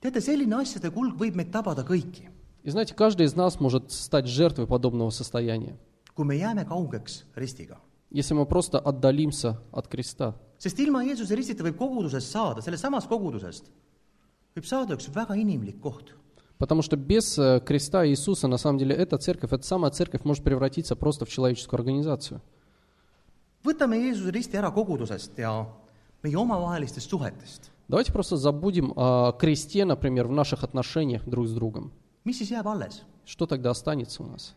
teate, 0.02 0.22
selline 0.22 0.54
asjade 0.62 0.92
kulg 0.92 1.18
võib 1.18 1.36
meid 1.36 1.52
tabada 1.52 1.84
kõiki, 1.84 2.30
И 2.64 2.70
знаете, 2.72 2.94
каждый 2.94 3.26
из 3.26 3.36
нас 3.36 3.60
может 3.60 3.92
стать 3.92 4.28
жертвой 4.28 4.68
подобного 4.68 5.10
состояния, 5.10 5.78
kui 6.16 6.26
me 6.26 6.36
jääme 6.38 6.66
kaugeks 6.66 7.24
ristiga. 7.36 7.78
если 8.12 8.34
мы 8.34 8.46
просто 8.46 8.80
отдалимся 8.80 9.60
от 9.72 9.88
креста. 9.88 10.36
sest 10.58 10.80
ilma 10.80 11.04
Jeesuse 11.04 11.36
ristita 11.36 11.64
võib 11.64 11.78
kogudusest 11.78 12.30
saada, 12.32 12.62
sellest 12.62 12.84
samast 12.84 13.08
kogudusest 13.10 13.66
võib 14.56 14.66
saada 14.66 14.94
üks 14.96 15.10
väga 15.10 15.36
inimlik 15.36 15.80
koht. 15.82 16.16
Потому 16.58 16.82
что 16.82 16.98
без 16.98 17.38
э, 17.40 17.62
креста 17.66 18.06
Иисуса, 18.06 18.48
на 18.50 18.58
самом 18.58 18.80
деле, 18.80 18.94
эта 18.94 19.18
церковь, 19.18 19.54
эта 19.54 19.66
самая 19.66 19.92
церковь 19.92 20.26
может 20.26 20.44
превратиться 20.44 20.98
просто 20.98 21.24
в 21.24 21.30
человеческую 21.30 21.78
организацию. 21.78 22.42
võtame 23.65 23.97
Jeesuse 24.03 24.31
risti 24.31 24.57
ära 24.57 24.71
kogudusest 24.71 25.39
ja 25.39 25.65
meie 26.23 26.37
omavahelistest 26.37 27.11
suhetest . 27.11 27.71
Давайте 27.89 28.13
просто 28.13 28.37
забудем 28.37 28.93
о 28.97 29.33
кресте, 29.33 29.85
например, 29.85 30.27
в 30.27 30.33
наших 30.33 30.65
отношениях 30.65 31.25
друг 31.27 31.47
с 31.47 31.53
другом. 31.53 31.93
mis 32.25 32.39
siis 32.39 32.51
jääb 32.51 32.67
alles ? 32.67 33.03
Что 33.27 33.47
тогда 33.47 33.71
останется 33.71 34.23
у 34.23 34.27
нас? 34.27 34.55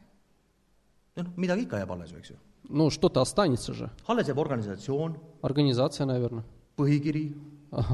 noh , 1.15 1.25
midagi 1.35 1.63
ikka 1.63 1.77
jääb 1.79 1.91
alles 1.91 2.11
ju , 2.11 2.17
eks 2.17 2.29
ju . 2.29 2.35
Ну, 2.69 2.89
что-то 2.89 3.21
останется 3.21 3.73
же. 3.73 3.89
alles 4.07 4.27
jääb 4.27 4.37
organisatsioon , 4.37 5.17
Организация, 5.41 6.05
наверное, 6.05 6.43
põhikiri , 6.77 7.35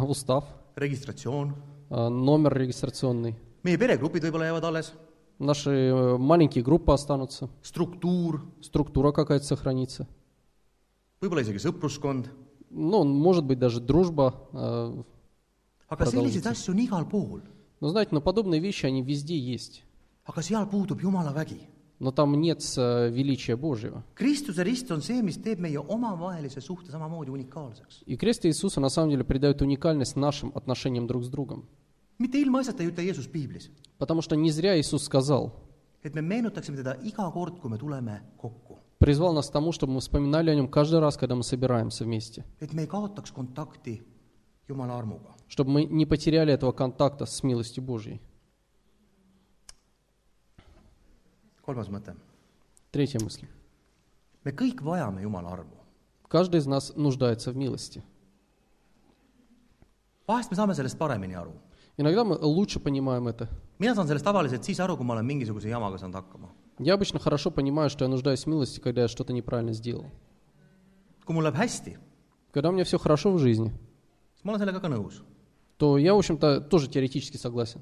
устав, 0.08 0.46
registratsioon , 0.76 1.54
а, 1.89 2.10
номер 2.10 2.54
регистрационный. 2.54 3.36
meie 3.63 3.78
peregrupid 3.78 4.24
võib-olla 4.24 4.46
jäävad 4.46 4.63
alles , 4.63 4.94
Наши 5.39 5.72
э, 5.72 6.18
маленькие 6.18 6.63
группы 6.63 6.94
останутся, 6.94 7.50
struktuur , 7.63 8.46
структура 8.62 9.12
какая-то 9.12 9.46
сохранится. 9.46 10.08
Võib-olla 11.21 11.43
isegi 11.43 11.59
sõpruskond, 11.59 12.29
Ну, 12.71 13.03
может 13.05 13.45
быть, 13.47 13.59
даже 13.59 13.81
дружба. 13.81 14.35
э, 14.53 15.03
aga 15.89 16.05
selliseid 16.07 16.47
asju 16.47 16.73
on 16.75 16.79
igal 16.79 17.09
pool. 17.09 17.41
Но 17.81 17.89
знаете, 17.89 18.11
но 18.13 18.21
подобные 18.21 18.61
вещи, 18.61 18.87
они 18.87 19.03
везде 19.03 19.39
есть. 19.39 19.85
aga 20.27 20.43
seal 20.43 20.69
puudub 20.71 21.01
Jumala 21.01 21.33
vägi. 21.33 21.61
Но 21.99 22.13
там 22.13 22.35
нет 22.41 22.63
э, 22.77 23.09
величия 23.11 23.57
Божьего. 23.57 24.05
Kristuse 24.15 24.63
rist 24.63 24.91
on 24.91 25.01
see, 25.01 25.21
mis 25.23 25.37
teeb 25.39 25.59
meie 25.59 25.81
omavahelise 25.81 26.61
suhte 26.61 26.91
samamoodi 26.93 27.31
unikaalseks. 27.31 28.03
И 28.07 28.17
крест 28.17 28.45
Иисуса 28.47 28.81
на 28.81 28.89
самом 28.91 29.11
деле 29.11 29.25
придает 29.25 29.63
уникальность 29.63 30.15
нашим 30.15 30.53
отношениям 30.55 31.07
друг 31.07 31.25
с 31.25 31.29
другом. 31.29 31.65
mitte 32.19 32.39
ilmaasjata 32.39 32.83
ei 32.83 32.91
ütle 32.91 33.03
Jeesus 33.05 33.27
piiblis, 33.27 33.71
Потому 33.99 34.21
что 34.23 34.37
не 34.37 34.51
зря 34.51 34.79
Иисус 34.79 35.03
сказал, 35.05 35.53
et 36.05 36.15
me 36.15 36.21
meenutaksime 36.21 36.77
teda 36.77 36.95
iga 37.03 37.29
kord, 37.33 37.59
kui 37.61 37.71
me 37.71 37.79
tuleme 37.79 38.23
kokku. 38.37 38.78
Призвал 38.99 39.33
нас 39.35 39.49
к 39.49 39.53
тому, 39.53 39.73
чтобы 39.73 39.95
мы 39.95 40.01
вспоминали 40.01 40.51
о 40.51 40.55
нем 40.55 40.69
каждый 40.69 41.01
раз, 41.01 41.17
когда 41.17 41.35
мы 41.35 41.43
собираемся 41.43 42.05
вместе. 42.05 42.45
Чтобы 45.49 45.71
мы 45.71 45.85
не 45.85 46.07
потеряли 46.07 46.53
этого 46.53 46.73
контакта 46.73 47.27
с 47.27 47.43
милостью 47.43 47.83
Божьей. 47.83 48.21
Третья 52.91 53.19
мысль. 53.21 53.47
me 54.49 54.53
kõik 54.57 54.81
vajame 54.81 55.21
Jumala 55.21 55.53
armu. 55.53 55.77
Каждый 56.29 56.61
из 56.61 56.67
нас 56.67 56.93
нуждается 56.97 57.51
в 57.53 57.57
милости. 57.57 58.03
vahest 60.27 60.51
me 60.51 60.57
saame 60.57 60.75
sellest 60.75 60.99
paremini 60.99 61.35
aru. 61.35 61.53
Иногда 61.97 62.25
мы 62.25 62.39
лучше 62.41 62.81
понимаем 62.81 63.29
это. 63.29 63.49
mina 63.79 63.95
saan 63.95 64.07
sellest 64.07 64.25
tavaliselt 64.25 64.65
siis 64.65 64.81
aru, 64.81 64.97
kui 64.97 65.05
ma 65.05 65.13
olen 65.15 65.27
mingisuguse 65.27 65.69
jamaga 65.69 65.99
saanud 65.99 66.15
hakkama. 66.15 66.49
Я 66.79 66.95
обычно 66.95 67.19
хорошо 67.19 67.51
понимаю, 67.51 67.91
что 67.91 68.05
я 68.05 68.09
нуждаюсь 68.09 68.45
в 68.45 68.47
милости, 68.47 68.81
когда 68.81 69.03
я 69.03 69.09
что-то 69.09 69.33
неправильно 69.33 69.73
сделал. 69.73 70.07
kui 71.27 71.35
mul 71.35 71.43
läheb 71.43 71.57
hästi, 71.57 71.99
Когда 72.53 72.71
у 72.71 72.73
меня 72.73 72.85
все 72.85 72.99
хорошо 72.99 73.33
в 73.33 73.38
жизни, 73.38 73.73
siis 74.35 74.45
ma 74.45 74.53
olen 74.53 74.61
sellega 74.61 74.81
ka 74.81 74.88
nõus. 74.88 75.23
то 75.77 75.99
я, 75.99 76.14
в 76.14 76.19
общем-то, 76.19 76.61
тоже 76.62 76.88
теоретически 76.88 77.37
согласен. 77.37 77.81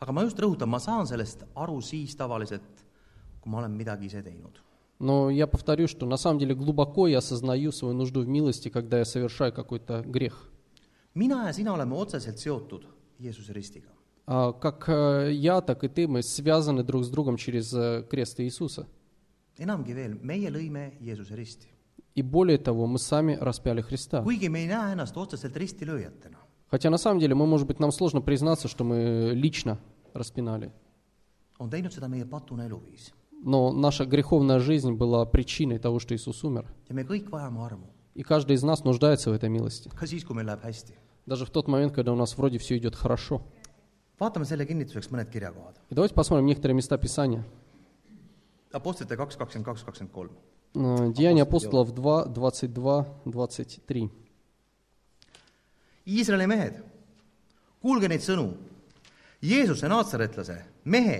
aga 0.00 0.12
ma 0.12 0.22
just 0.24 0.38
rõhutan, 0.38 0.66
ma 0.66 0.78
saan 0.80 1.06
sellest 1.06 1.44
aru 1.54 1.80
siis 1.80 2.16
tavaliselt, 2.16 2.62
kui 3.40 3.50
ma 3.50 3.58
olen 3.58 3.70
midagi 3.76 4.06
ise 4.06 4.22
teinud. 4.22 4.58
Но 4.98 5.30
я 5.30 5.46
повторю, 5.46 5.86
что 5.88 6.06
на 6.06 6.16
самом 6.16 6.38
деле 6.38 6.54
глубоко 6.54 7.06
я 7.08 7.18
осознаю 7.18 7.72
свою 7.72 7.94
нужду 7.94 8.22
в 8.22 8.28
милости, 8.28 8.68
когда 8.68 8.98
я 8.98 9.04
совершаю 9.04 9.52
какой-то 9.52 10.02
грех. 10.02 10.48
mina 11.14 11.46
ja 11.46 11.52
sina 11.52 11.72
oleme 11.74 11.94
otseselt 11.94 12.38
seotud 12.38 12.86
Jeesuse 13.20 13.52
ristiga. 13.52 13.88
А 14.26 14.52
как 14.52 14.88
э, 14.88 15.32
я, 15.32 15.60
так 15.60 15.82
и 15.84 15.88
ты, 15.88 16.06
мы 16.06 16.22
связаны 16.22 16.82
друг 16.84 17.04
с 17.04 17.08
другом 17.08 17.36
через 17.36 17.72
э, 17.74 18.04
крест 18.08 18.40
Иисуса. 18.40 18.86
enamgi 19.58 19.92
veel, 19.94 20.14
meie 20.22 20.48
lõime 20.50 20.92
Jeesuse 21.00 21.34
risti. 21.36 21.66
И 22.14 22.22
более 22.22 22.58
того, 22.58 22.86
мы 22.86 22.98
сами 22.98 23.36
распяли 23.40 23.80
Христа. 23.80 24.22
kuigi 24.22 24.48
me 24.48 24.60
ei 24.60 24.66
näe 24.68 24.92
ennast 24.92 25.16
otseselt 25.16 25.56
ristilööjatena, 25.56 26.38
Хотя 26.70 26.88
на 26.90 26.96
самом 26.98 27.20
деле, 27.20 27.34
мы, 27.34 27.46
может 27.46 27.66
быть, 27.66 27.80
нам 27.80 27.92
сложно 27.92 28.20
признаться, 28.22 28.66
что 28.68 28.84
мы 28.84 29.32
лично 29.34 29.78
распинали. 30.14 30.72
on 31.58 31.68
teinud 31.70 31.92
seda 31.92 32.08
meie 32.08 32.24
patune 32.24 32.66
eluviis 32.66 33.12
Но 33.44 33.72
наша 33.72 34.04
греховная 34.06 34.60
жизнь 34.60 34.92
была 34.92 35.24
причиной 35.26 35.78
того, 35.78 35.98
что 35.98 36.14
Иисус 36.14 36.44
умер. 36.44 36.66
ja 36.88 36.94
me 36.94 37.04
kõik 37.04 37.28
vajame 37.30 37.58
armu, 37.60 37.86
И 38.14 38.22
каждый 38.22 38.56
из 38.56 38.62
нас 38.62 38.84
нуждается 38.84 39.30
в 39.30 39.32
этой 39.34 39.48
милости. 39.48 39.90
ka 39.90 40.06
siis, 40.06 40.24
kui 40.24 40.34
meil 40.34 40.46
läheb 40.46 40.62
hästi. 40.62 40.94
Даже 41.26 41.44
в 41.46 41.50
тот 41.50 41.66
момент, 41.68 41.92
когда 41.92 42.12
у 42.12 42.16
нас 42.16 42.36
вроде 42.36 42.58
все 42.58 42.76
идет 42.78 42.94
хорошо. 42.94 43.42
vaatame 44.19 44.45
selle 44.45 44.65
kinnituseks 44.65 45.09
mõned 45.11 45.29
kirjakohad . 45.29 45.75
И 45.89 45.95
давайте 45.95 46.15
посмотрим 46.15 46.45
некоторые 46.45 46.75
места 46.75 46.97
Писания. 46.97 47.43
Apostlite 48.71 49.15
kaks , 49.15 49.37
kakskümmend 49.37 49.65
kaks , 49.65 49.83
kakskümmend 49.83 50.13
kolm . 50.13 50.31
Э, 50.75 51.11
Деяния 51.13 51.43
апостолов 51.43 51.93
2, 51.93 52.33
22, 52.33 53.05
23. 53.25 54.09
Iisraeli 56.07 56.47
mehed , 56.47 56.83
kuulge 57.81 58.07
neid 58.07 58.23
sõnu . 58.23 58.51
Jeesuse 59.41 59.89
naatsaretlase , 59.91 60.57
mehe , 60.85 61.17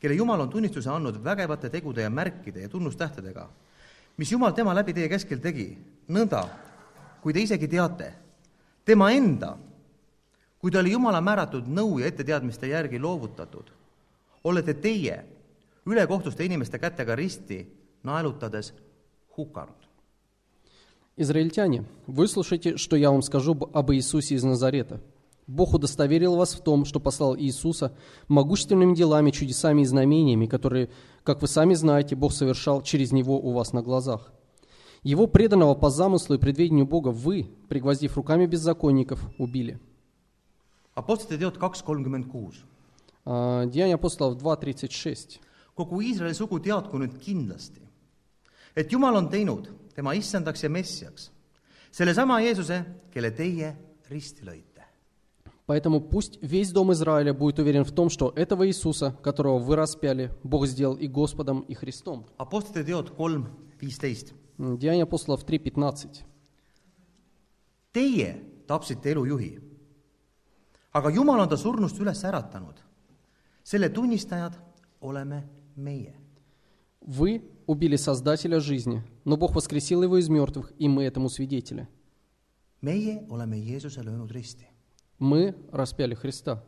kelle 0.00 0.16
Jumal 0.16 0.40
on 0.40 0.50
tunnistuse 0.50 0.90
andnud 0.90 1.20
vägevate 1.24 1.70
tegude 1.70 2.02
ja 2.02 2.10
märkide 2.10 2.64
ja 2.64 2.68
tunnustähtedega , 2.68 3.46
mis 4.18 4.32
Jumal 4.32 4.52
tema 4.52 4.74
läbi 4.74 4.94
teie 4.96 5.08
keskel 5.08 5.40
tegi , 5.40 5.70
nõnda , 6.08 6.42
kui 7.22 7.32
te 7.32 7.44
isegi 7.44 7.68
teate , 7.68 8.10
tema 8.84 9.10
enda , 9.14 9.54
kui 10.65 10.71
ta 10.73 10.79
oli 10.81 10.95
Jumala 10.95 11.19
määratud 11.21 11.67
nõu 11.69 11.99
ja 12.01 12.07
etteteadmiste 12.09 12.65
järgi 12.65 12.97
loovutatud, 12.97 13.67
olete 14.49 14.73
teie 14.73 15.19
ülekohtuste 15.85 16.41
inimeste 16.41 16.79
kätega 16.81 17.13
risti 17.13 17.59
naelutades 18.01 18.71
hukanud. 19.37 19.77
Израильтяне, 21.17 21.85
выслушайте, 22.07 22.77
что 22.77 22.95
я 22.95 23.11
вам 23.11 23.21
скажу 23.21 23.55
об 23.73 23.91
Иисусе 23.91 24.33
из 24.33 24.43
Назарета. 24.43 25.01
Бог 25.45 25.75
удостоверил 25.75 26.35
вас 26.35 26.55
в 26.55 26.63
том, 26.63 26.85
что 26.85 26.99
послал 26.99 27.37
Иисуса 27.37 27.95
могущественными 28.27 28.95
делами, 28.95 29.29
чудесами 29.29 29.83
и 29.83 29.85
знамениями, 29.85 30.47
которые, 30.47 30.89
как 31.23 31.43
вы 31.43 31.47
сами 31.47 31.75
знаете, 31.75 32.15
Бог 32.15 32.33
совершал 32.33 32.81
через 32.81 33.11
Него 33.11 33.37
у 33.39 33.51
вас 33.51 33.71
на 33.71 33.83
глазах. 33.83 34.33
Его 35.03 35.27
преданного 35.27 35.75
по 35.75 35.91
замыслу 35.91 36.37
и 36.37 36.39
предвидению 36.39 36.87
Бога 36.87 37.09
вы, 37.09 37.51
пригвоздив 37.69 38.17
руками 38.17 38.47
беззаконников, 38.47 39.29
убили. 39.37 39.79
Apostlite 40.96 41.38
teod 41.38 41.58
kaks 41.58 41.82
kolmkümmend 41.82 42.28
kuus. 42.28 42.64
А, 43.24 43.66
Деяния 43.66 43.94
апостолов 43.94 44.42
2.36. 44.42 45.38
kogu 45.74 46.00
Iisraeli 46.02 46.34
sugu 46.34 46.58
teadku 46.60 46.98
nüüd 46.98 47.14
kindlasti, 47.22 47.80
et 48.76 48.92
Jumal 48.92 49.16
on 49.16 49.28
teinud 49.32 49.70
tema 49.94 50.12
issandaks 50.14 50.64
ja 50.64 50.68
messiaks 50.70 51.30
sellesama 51.92 52.40
Jeesuse, 52.40 52.84
kelle 53.12 53.30
teie 53.30 53.72
risti 54.10 54.44
lõite. 54.44 54.66
Поэтому 55.66 56.00
пусть 56.00 56.38
весь 56.42 56.72
дом 56.72 56.92
Израиля 56.92 57.32
будет 57.32 57.60
уверен 57.60 57.84
в 57.84 57.92
том, 57.92 58.10
что 58.10 58.32
этого 58.34 58.66
Иисуса, 58.66 59.12
которого 59.22 59.58
вы 59.60 59.76
распяли, 59.76 60.32
Бог 60.42 60.66
сделал 60.66 60.96
и 60.96 61.06
Господом, 61.06 61.60
и 61.60 61.74
Христом. 61.74 62.26
Apostlite 62.38 62.84
teod 62.84 63.16
kolm 63.16 63.46
viisteist. 63.80 64.34
М, 64.58 64.76
Деяния 64.78 65.04
апостолов 65.04 65.44
3.15. 65.44 66.24
Teie 67.92 68.42
tapsite 68.66 69.10
elujuhi, 69.12 69.60
aga 70.94 71.10
Jumal 71.10 71.40
on 71.40 71.48
ta 71.48 71.56
surnust 71.56 71.98
üles 72.00 72.24
äratanud. 72.24 72.74
selle 73.62 73.88
tunnistajad 73.88 74.52
oleme 75.00 75.44
meie. 75.76 76.14
Вы 77.00 77.42
убили 77.66 77.96
Создателя 77.96 78.60
жизни, 78.60 79.02
но 79.24 79.36
Бог 79.36 79.54
воскресил 79.54 80.02
его 80.02 80.18
из 80.18 80.28
мертвых, 80.28 80.72
и 80.78 80.88
мы 80.88 81.04
этому 81.04 81.28
свидетели. 81.28 81.88
meie 82.82 83.26
oleme 83.28 83.58
Jeesuse 83.58 84.02
löönud 84.02 84.30
risti. 84.30 84.66
Мы 85.18 85.54
распяли 85.72 86.14
Христа. 86.14 86.62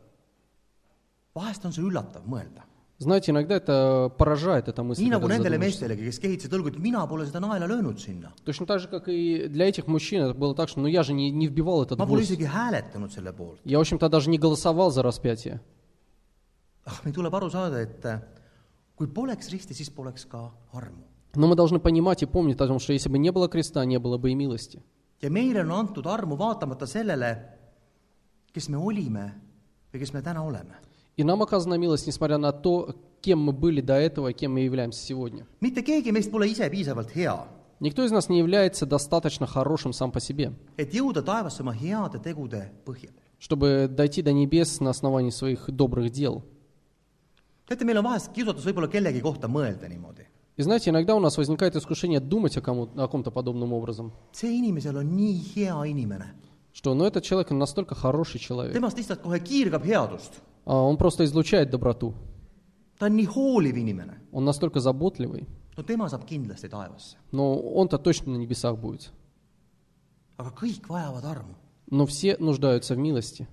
vahest 1.35 1.65
on 1.65 1.73
see 1.73 1.81
üllatav 1.81 2.25
mõelda. 2.25 2.63
Знаете, 2.99 3.31
иногда 3.31 3.55
это 3.55 4.13
поражает, 4.17 4.67
эта 4.69 4.81
мысль. 4.83 5.03
nii 5.03 5.09
nagu 5.09 5.27
когда 5.27 5.35
ты 5.35 5.41
nendele 5.41 5.57
задумаешься. 5.57 5.87
meestelegi, 5.87 6.05
kes 6.05 6.19
kehitasid 6.19 6.53
õlgu, 6.53 6.67
et 6.69 6.79
mina 6.79 7.05
pole 7.07 7.25
seda 7.25 7.39
naela 7.39 7.67
löönud 7.67 7.99
sinna. 7.99 8.31
Точно 8.45 8.65
так 8.65 8.79
же, 8.79 8.87
как 8.87 9.07
и 9.09 9.47
для 9.47 9.67
этих 9.67 9.87
мужчин, 9.87 10.21
это 10.21 10.33
было 10.33 10.55
так, 10.55 10.69
что 10.69 10.79
ну 10.79 10.87
я 10.87 11.03
же 11.03 11.13
не, 11.13 11.31
не 11.31 11.47
вбивал 11.47 11.83
этот 11.83 11.99
ma 11.99 12.05
pole 12.05 12.21
гвоздь. 12.21 12.31
isegi 12.31 12.45
hääletanud 12.45 13.11
selle 13.11 13.33
poolt. 13.33 13.59
Я, 13.65 13.77
в 13.79 13.81
общем-то, 13.81 14.07
даже 14.09 14.29
не 14.29 14.37
голосовал 14.37 14.91
за 14.91 15.01
распятие. 15.01 15.59
ah , 16.85 16.99
meil 17.03 17.13
tuleb 17.13 17.33
aru 17.33 17.49
saada , 17.49 17.81
et 17.81 18.05
äh, 18.05 18.21
kui 18.95 19.07
poleks 19.07 19.49
risti , 19.49 19.73
siis 19.73 19.89
poleks 19.89 20.25
ka 20.25 20.51
armu . 20.71 21.03
Но 21.35 21.47
мы 21.47 21.55
должны 21.55 21.79
понимать 21.79 22.21
и 22.21 22.27
помнить 22.27 22.61
о 22.61 22.67
том, 22.67 22.79
что 22.79 22.93
если 22.93 23.09
бы 23.09 23.17
не 23.17 23.31
было 23.31 23.49
креста, 23.49 23.83
не 23.85 23.97
было 23.97 24.17
бы 24.17 24.31
и 24.31 24.35
милости. 24.35 24.81
ja 25.21 25.29
meile 25.29 25.61
on 25.63 25.71
antud 25.71 26.05
armu 26.05 26.37
vaatamata 26.37 26.85
sellele , 26.85 27.37
kes 28.53 28.69
me 28.69 28.77
olime 28.77 29.33
või 29.91 29.99
kes 29.99 30.13
me 30.13 30.21
täna 30.21 30.43
oleme . 30.43 30.75
И 31.18 31.24
нам 31.24 31.42
оказана 31.42 31.74
милость, 31.74 32.06
несмотря 32.06 32.38
на 32.38 32.52
то, 32.52 32.94
кем 33.20 33.40
мы 33.40 33.52
были 33.52 33.80
до 33.80 33.94
этого, 33.94 34.32
кем 34.32 34.52
мы 34.52 34.60
являемся 34.60 35.04
сегодня. 35.04 35.46
mitte 35.60 35.82
keegi 35.82 36.12
meist 36.12 36.30
pole 36.30 36.46
ise 36.46 36.70
piisavalt 36.70 37.10
hea, 37.14 37.44
Никто 37.80 38.04
из 38.04 38.10
нас 38.12 38.28
не 38.28 38.38
является 38.38 38.86
достаточно 38.86 39.46
хорошим 39.46 39.92
сам 39.92 40.12
по 40.12 40.20
себе, 40.20 40.52
et 40.76 40.94
jõuda 40.94 41.22
taevasse 41.22 41.60
oma 41.62 41.74
heade 41.74 42.22
tegude 42.22 42.70
põhjal. 42.86 43.10
чтобы 43.40 43.88
дойти 43.90 44.22
до 44.22 44.32
небес 44.32 44.78
на 44.78 44.90
основании 44.90 45.30
своих 45.30 45.68
добрых 45.68 46.10
дел. 46.10 46.44
teate, 47.68 47.84
meil 47.84 47.98
on 47.98 48.04
vahest 48.04 48.32
kiusatus 48.32 48.64
võib-olla 48.64 48.88
kellegi 48.88 49.20
kohta 49.20 49.48
mõelda 49.48 49.88
niimoodi. 49.88 50.24
И 50.56 50.62
знаете, 50.62 50.90
иногда 50.90 51.16
у 51.16 51.20
нас 51.20 51.36
возникает 51.36 51.74
искушение 51.74 52.20
думать 52.20 52.56
о, 52.56 52.60
кому, 52.60 52.88
о 52.96 53.08
ком-то 53.08 53.32
подобным 53.32 53.72
образом, 53.72 54.12
see 54.32 54.56
inimesel 54.58 54.96
on 54.96 55.16
nii 55.16 55.42
hea 55.54 55.74
inimene, 55.86 56.34
что 56.72 56.94
ну 56.94 57.04
этот 57.04 57.24
человек 57.24 57.50
настолько 57.50 57.96
хороший 57.96 58.38
человек, 58.38 58.76
temast 58.76 58.96
lihtsalt 58.96 59.20
kohe 59.22 59.40
kiirgab 59.40 59.84
headust. 59.84 60.42
А 60.68 60.82
он 60.82 60.98
просто 60.98 61.24
излучает 61.24 61.70
доброту, 61.70 62.14
ta 63.00 63.06
on 63.08 63.16
nii 63.16 63.26
hooliv 63.26 63.76
inimene, 63.76 64.20
он 64.32 64.44
настолько 64.44 64.80
заботливый, 64.80 65.48
no 65.76 65.82
tema 65.82 66.08
saab 66.08 66.26
kindlasti 66.26 66.68
taevasse. 66.68 67.16
но 67.32 67.56
он-то 67.56 67.96
точно 67.98 68.32
на 68.32 68.36
небесах 68.36 68.76
будет. 68.76 69.10
aga 70.36 70.50
kõik 70.50 70.84
vajavad 70.88 71.24
armu. 71.24 71.54
Но 71.90 72.04
все 72.04 72.36
нуждаются 72.38 72.94
в 72.94 72.98
милости. 72.98 73.48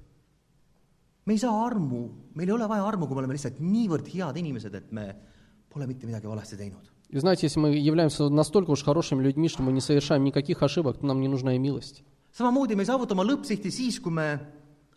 me 1.26 1.34
ei 1.34 1.40
saa 1.40 1.66
armu, 1.66 2.12
meil 2.36 2.50
ei 2.50 2.54
ole 2.54 2.68
vaja 2.68 2.84
armu, 2.86 3.08
kui 3.08 3.16
me 3.16 3.20
oleme 3.24 3.34
lihtsalt 3.34 3.60
niivõrd 3.60 4.08
head 4.14 4.36
inimesed, 4.38 4.76
et 4.76 4.92
me 4.92 5.16
pole 5.70 5.88
mitte 5.88 6.06
midagi 6.06 6.28
valesti 6.28 6.58
teinud. 6.58 6.92
И 7.10 7.20
знаете, 7.20 7.46
если 7.46 7.60
мы 7.60 7.70
являемся 7.76 8.28
настолько 8.30 8.72
уж 8.72 8.84
хорошими 8.84 9.24
людьми, 9.24 9.48
что 9.48 9.62
мы 9.64 9.72
не 9.72 9.80
совершаем 9.80 10.24
никаких 10.24 10.62
ошибок, 10.64 10.98
то 10.98 11.06
нам 11.06 11.22
не 11.22 11.28
нужна 11.30 11.56
и 11.56 11.60
милость. 11.60 12.04
samamoodi 12.34 12.76
me 12.76 12.82
ei 12.82 12.86
saavuta 12.88 13.14
oma 13.14 13.24
lõppsihti 13.24 13.72
siis, 13.72 14.00
kui 14.02 14.12
me 14.12 14.40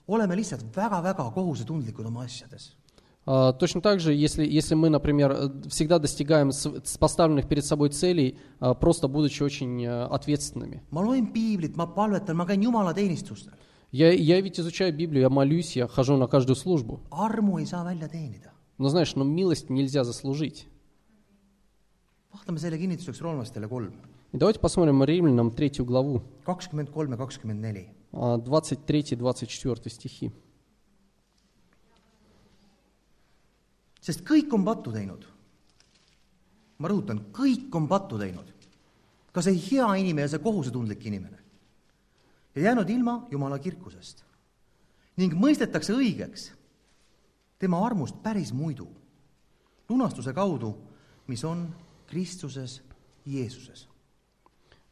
oleme 0.08 0.36
lihtsalt 0.36 0.64
väga-väga 0.76 1.30
kohusetundlikud 1.34 2.06
oma 2.06 2.24
asjades. 2.24 2.74
А, 3.26 3.52
Точно 3.52 3.80
так 3.82 4.00
же, 4.00 4.14
если, 4.14 4.46
если 4.46 4.74
мы, 4.74 4.88
например, 4.88 5.32
э, 5.32 5.68
всегда 5.68 5.98
достигаем 5.98 6.50
с 6.50 6.96
поставленных 6.98 7.46
перед 7.46 7.64
собой 7.64 7.90
целей, 7.90 8.38
а, 8.58 8.72
просто 8.74 9.06
будучи 9.06 9.42
очень 9.42 9.84
э, 9.84 10.04
ответственными. 10.04 10.82
Я, 13.90 14.12
я 14.12 14.40
ведь 14.40 14.60
изучаю 14.60 14.96
Библию, 14.96 15.22
я 15.22 15.28
молюсь, 15.28 15.76
я 15.76 15.86
хожу 15.86 16.16
на 16.16 16.26
каждую 16.26 16.56
службу. 16.56 17.00
Но 18.78 18.88
знаешь, 18.88 19.14
но 19.14 19.24
милость 19.24 19.70
нельзя 19.70 20.04
заслужить. 20.04 20.66
vaatame 22.38 22.60
selle 22.60 22.78
kinnituseks 22.78 23.20
roomlastele 23.20 23.68
kolm, 23.68 23.92
И 24.33 24.37
давайте 24.37 24.59
посмотрим 24.59 25.03
Римлянам 25.03 25.51
третью 25.51 25.85
главу, 25.85 26.23
kakskümmend 26.45 26.89
kolm 26.91 27.11
ja 27.11 27.17
kakskümmend 27.17 27.61
neli . 27.61 27.89
а, 28.11 28.37
23-24 28.37 29.89
стихи. 29.89 30.31
sest 34.01 34.21
kõik 34.25 34.51
on 34.53 34.65
pattu 34.65 34.91
teinud . 34.91 35.27
ma 36.79 36.89
rõhutan , 36.89 37.21
kõik 37.31 37.69
on 37.75 37.87
pattu 37.87 38.17
teinud . 38.17 38.51
ka 39.31 39.41
see 39.41 39.53
hea 39.53 39.95
inimene 39.95 40.25
ja 40.25 40.27
see 40.27 40.39
kohusetundlik 40.39 41.05
inimene . 41.05 41.37
ja 42.55 42.61
jäänud 42.61 42.89
ilma 42.89 43.27
Jumala 43.31 43.59
kirkusest . 43.59 44.23
ning 45.17 45.33
mõistetakse 45.33 45.93
õigeks 45.93 46.51
tema 47.59 47.85
armust 47.85 48.15
päris 48.23 48.51
muidu , 48.51 48.87
lunastuse 49.89 50.33
kaudu , 50.33 50.73
mis 51.27 51.43
on 51.43 51.67
Kristuses 52.07 52.81
Jeesuses . 53.25 53.87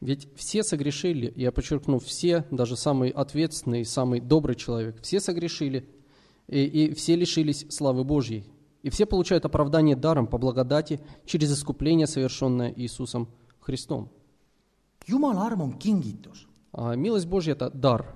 Ведь 0.07 0.29
все 0.37 0.63
согрешили, 0.63 1.33
я 1.35 1.51
подчеркну, 1.51 1.99
все, 1.99 2.45
даже 2.53 2.77
самый 2.77 3.11
ответственный, 3.11 3.85
самый 3.85 4.21
добрый 4.21 4.55
человек, 4.55 5.03
все 5.03 5.19
согрешили, 5.19 5.85
и, 6.47 6.63
и 6.63 6.95
все 6.95 7.17
лишились 7.17 7.67
славы 7.71 8.05
Божьей. 8.05 8.45
И 8.85 8.91
все 8.91 9.05
получают 9.05 9.47
оправдание 9.47 9.97
даром 9.97 10.29
по 10.29 10.39
благодати 10.39 11.01
через 11.25 11.53
искупление, 11.53 12.07
совершенное 12.07 12.73
Иисусом 12.77 13.29
Христом. 13.59 14.09
jumala 15.09 15.51
arm 15.51 15.59
on 15.59 15.77
kingitus 15.77 16.47
А 16.73 16.95
милость 16.95 17.27
Божья– 17.27 17.53
это 17.55 17.69
дар. 17.71 18.07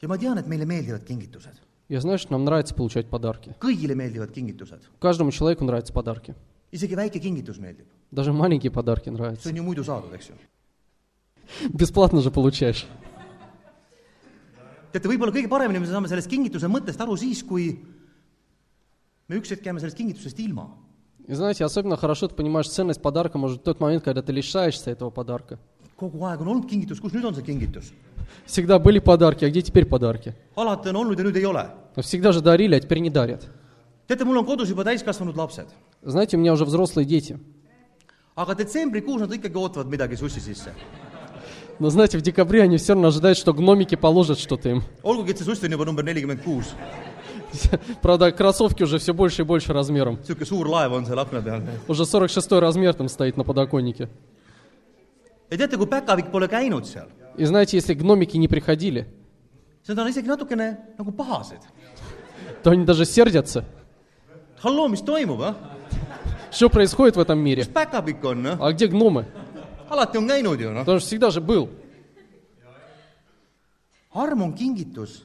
ja 0.00 0.06
ma 0.06 0.16
tean, 0.16 0.38
et 0.38 0.46
meile 0.46 0.66
meeldivad 0.66 1.04
kingitused. 1.04 1.60
Я 1.88 2.00
знаю, 2.00 2.20
что 2.20 2.30
нам 2.30 2.44
нравится 2.44 2.76
получать 2.76 3.10
подарки. 3.10 3.56
kõigile 3.58 3.96
meeldivad 3.96 4.30
kingitused, 4.32 4.82
Каждому 5.00 5.32
человеку 5.32 5.64
нравятся 5.64 5.92
подарки. 5.92 6.36
Isegi 6.72 6.96
väike 6.96 7.20
kingitus 7.20 7.58
meeldib. 7.58 7.86
Даже 8.10 8.32
маленькие 8.32 8.70
подарки 8.70 9.08
see 9.08 9.12
нравятся. 9.12 9.48
on 9.48 9.56
ju 9.56 9.62
muidu 9.62 9.84
saadud, 9.84 10.12
eks 10.14 10.30
ju. 10.30 10.34
Бесплатно 11.72 12.20
же 12.20 12.30
получаешь. 12.30 12.86
teate, 14.92 15.08
võib-olla 15.08 15.32
kõige 15.32 15.48
paremini 15.48 15.80
me 15.80 15.86
saame 15.86 16.08
sellest 16.08 16.30
kingituse 16.30 16.66
mõttest 16.66 17.00
aru 17.00 17.16
siis, 17.16 17.42
kui 17.42 17.76
me 19.28 19.36
üks 19.36 19.50
hetk 19.52 19.66
jääme 19.66 19.80
sellest 19.80 19.96
kingitusest 19.96 20.38
ilma. 20.40 20.70
И 21.28 21.34
знаете, 21.34 21.64
особенно 21.64 21.96
хорошо 21.96 22.28
ты 22.28 22.36
понимаешь 22.36 22.68
ценность 22.68 23.02
подарка, 23.02 23.36
может, 23.36 23.60
в 23.60 23.64
тот 23.64 23.80
момент, 23.80 24.04
когда 24.04 24.22
ты 24.22 24.32
лишаешься 24.32 24.90
этого 24.90 25.10
подарка. 25.10 25.58
kogu 25.96 26.24
aeg 26.28 26.42
on 26.42 26.48
olnud 26.48 26.68
kingitus, 26.68 27.00
kus 27.00 27.12
nüüd 27.12 27.24
on 27.24 27.34
see 27.34 27.42
kingitus? 27.42 27.92
Всегда 28.44 28.78
были 28.78 28.98
подарки, 28.98 29.44
а 29.44 29.50
где 29.50 29.62
теперь 29.62 29.86
подарки? 29.86 30.34
alati 30.54 30.88
on 30.90 30.96
olnud 30.96 31.18
ja 31.18 31.24
nüüd 31.24 31.36
ei 31.36 31.44
ole. 31.44 31.70
Всегда 31.96 32.32
же 32.32 32.40
дарили, 32.42 32.74
а 32.76 32.80
теперь 32.80 32.98
не 33.00 33.10
дарят. 33.10 33.48
teate, 34.06 34.24
mul 34.24 34.36
on 34.36 34.44
kodus 34.44 34.68
juba 34.68 34.84
täiskasvanud 34.84 35.36
lapsed, 35.36 35.66
Знаете, 36.06 36.36
у 36.36 36.40
меня 36.40 36.52
уже 36.52 36.64
взрослые 36.64 37.04
дети. 37.04 37.38
aga 38.36 38.54
detsembrikuus 38.54 39.20
nad 39.20 39.32
ikkagi 39.32 39.56
ootavad 39.56 39.88
midagi 39.88 40.14
sussi 40.16 40.40
sisse. 40.40 40.70
Но 41.78 41.90
знаете, 41.90 42.16
в 42.18 42.22
декабре 42.22 42.62
они 42.62 42.76
все 42.76 42.92
равно 42.92 43.08
ожидают, 43.08 43.36
что 43.38 43.52
гномики 43.52 43.96
положат 43.96 44.38
что-то 44.38 44.68
им. 44.68 44.82
olgugi, 45.02 45.32
et 45.32 45.38
see 45.38 45.44
suss 45.44 45.62
on 45.64 45.70
juba 45.70 45.84
number 45.84 46.04
nelikümmend 46.04 46.42
kuus, 46.44 46.66
Правда, 48.02 48.30
кроссовки 48.32 48.82
уже 48.82 48.98
все 48.98 49.14
больше 49.14 49.42
и 49.42 49.44
больше 49.44 49.72
размером. 49.72 50.16
niisugune 50.16 50.44
suur 50.44 50.66
laev 50.68 50.92
on 50.92 51.06
seal 51.06 51.18
akna 51.18 51.40
peal. 51.42 51.62
Уже 51.88 52.04
46 52.06 52.52
размер 52.60 52.94
там 52.94 53.08
стоит 53.08 53.36
на 53.36 53.44
подоконнике. 53.44 54.08
ja 55.50 55.56
teate, 55.56 55.76
kui 55.76 55.86
päkapikk 55.86 56.30
pole 56.30 56.46
käinud 56.48 56.84
seal, 56.84 57.08
И 57.36 57.44
знаете, 57.44 57.76
если 57.78 57.94
гномики 57.94 58.36
не 58.36 58.48
приходили, 58.48 59.06
siis 59.82 59.96
nad 59.96 59.98
on 59.98 60.08
isegi 60.08 60.28
natukene 60.28 60.76
nagu 60.98 61.10
pahased. 61.12 61.60
то 62.62 62.70
они 62.70 62.84
даже 62.84 63.04
сердятся. 63.06 63.64
halloo, 64.62 64.88
mis 64.88 65.02
toimub, 65.02 65.40
ah? 65.40 65.54
Что 66.50 66.70
происходит 66.70 67.16
в 67.16 67.20
этом 67.20 67.38
мире? 67.38 67.66
А 67.74 68.72
где 68.72 68.86
гномы? 68.86 69.26
alati 69.88 70.18
on 70.18 70.26
käinud 70.26 70.60
ju, 70.60 70.70
noh. 70.70 70.80
Потому 70.80 71.00
что 71.00 71.06
всегда 71.06 71.30
же 71.30 71.40
был. 71.40 71.68
arm 74.12 74.42
on 74.42 74.54
kingitus 74.54 75.24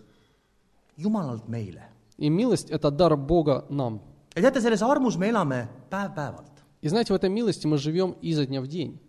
Jumalalt 0.98 1.48
meile. 1.48 1.84
И 2.18 2.30
милость– 2.30 2.70
это 2.70 2.92
дар 2.92 3.16
Бога 3.18 3.66
нам. 3.70 4.02
ja 4.36 4.42
teate, 4.42 4.62
selles 4.62 4.82
armus 4.82 5.18
me 5.18 5.30
elame 5.30 5.70
päev-päevalt. 5.90 6.52
И 6.82 6.88
знаете, 6.88 7.14
в 7.14 7.16
этой 7.16 7.30
милости 7.30 7.68
мы 7.68 7.78
живем 7.78 8.16
изо 8.22 8.46
дня 8.46 8.62
в 8.62 8.68
день. 8.68 9.00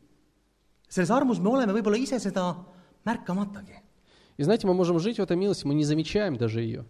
selles 0.89 1.11
armus 1.11 1.39
me 1.39 1.49
oleme 1.49 1.73
võib-olla 1.73 1.99
ise 1.99 2.19
seda 2.19 2.57
märkamatagi. 3.05 3.79
И 4.39 4.45
знаете, 4.45 4.67
мы 4.67 4.75
можем 4.75 4.99
жить 4.99 5.19
в 5.19 5.23
этой 5.23 5.37
милости, 5.37 5.67
мы 5.67 5.75
не 5.75 5.85
замечаем 5.85 6.37
даже 6.37 6.63
ее. 6.63 6.85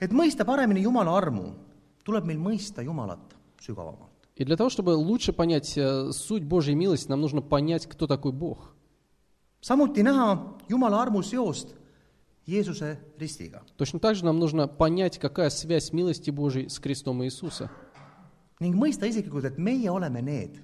et 0.00 0.12
mõista 0.12 0.44
paremini 0.44 0.82
Jumala 0.82 1.16
armu, 1.16 1.54
tuleb 2.04 2.24
meil 2.24 2.38
mõista 2.38 2.82
Jumalat 2.82 3.29
sügavamalt. 3.60 4.10
И 4.36 4.44
для 4.44 4.56
того, 4.56 4.70
чтобы 4.70 4.90
лучше 4.90 5.32
понять 5.32 5.76
э, 5.76 6.12
суть 6.12 6.44
Божьей 6.44 6.74
милости, 6.74 7.08
нам 7.08 7.20
нужно 7.20 7.42
понять, 7.42 7.86
кто 7.86 8.06
такой 8.06 8.32
Бог. 8.32 8.74
samuti 9.60 10.02
näha 10.02 10.56
Jumala 10.68 11.02
armu 11.02 11.20
seost 11.20 11.74
Jeesuse 12.46 12.98
ristiga 13.18 13.62
Точно 13.76 14.00
так 14.00 14.16
же 14.16 14.24
нам 14.24 14.38
нужно 14.38 14.66
понять, 14.66 15.18
какая 15.18 15.50
связь 15.50 15.92
милости 15.92 16.30
Божьей 16.30 16.68
с 16.68 16.78
крестом 16.78 17.22
Иисуса. 17.22 17.70
ning 18.60 18.76
mõista 18.76 19.08
isiklikult, 19.08 19.44
et 19.44 19.58
meie 19.58 19.90
oleme 19.90 20.20
need, 20.22 20.60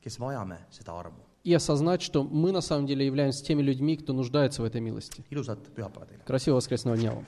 kes 0.00 0.18
vajame 0.18 0.58
seda 0.70 0.92
armu. 0.92 1.22
И 1.44 1.54
осознать, 1.54 2.02
что 2.02 2.24
мы 2.24 2.50
на 2.50 2.60
самом 2.60 2.86
деле 2.86 3.06
являемся 3.06 3.44
теми 3.44 3.62
людьми, 3.62 3.96
кто 3.96 4.12
нуждается 4.12 4.62
в 4.62 4.64
этой 4.64 4.80
милости. 4.80 5.24
Красивого 6.24 6.56
воскресного 6.56 6.96
дня 6.96 7.12
вам! 7.12 7.24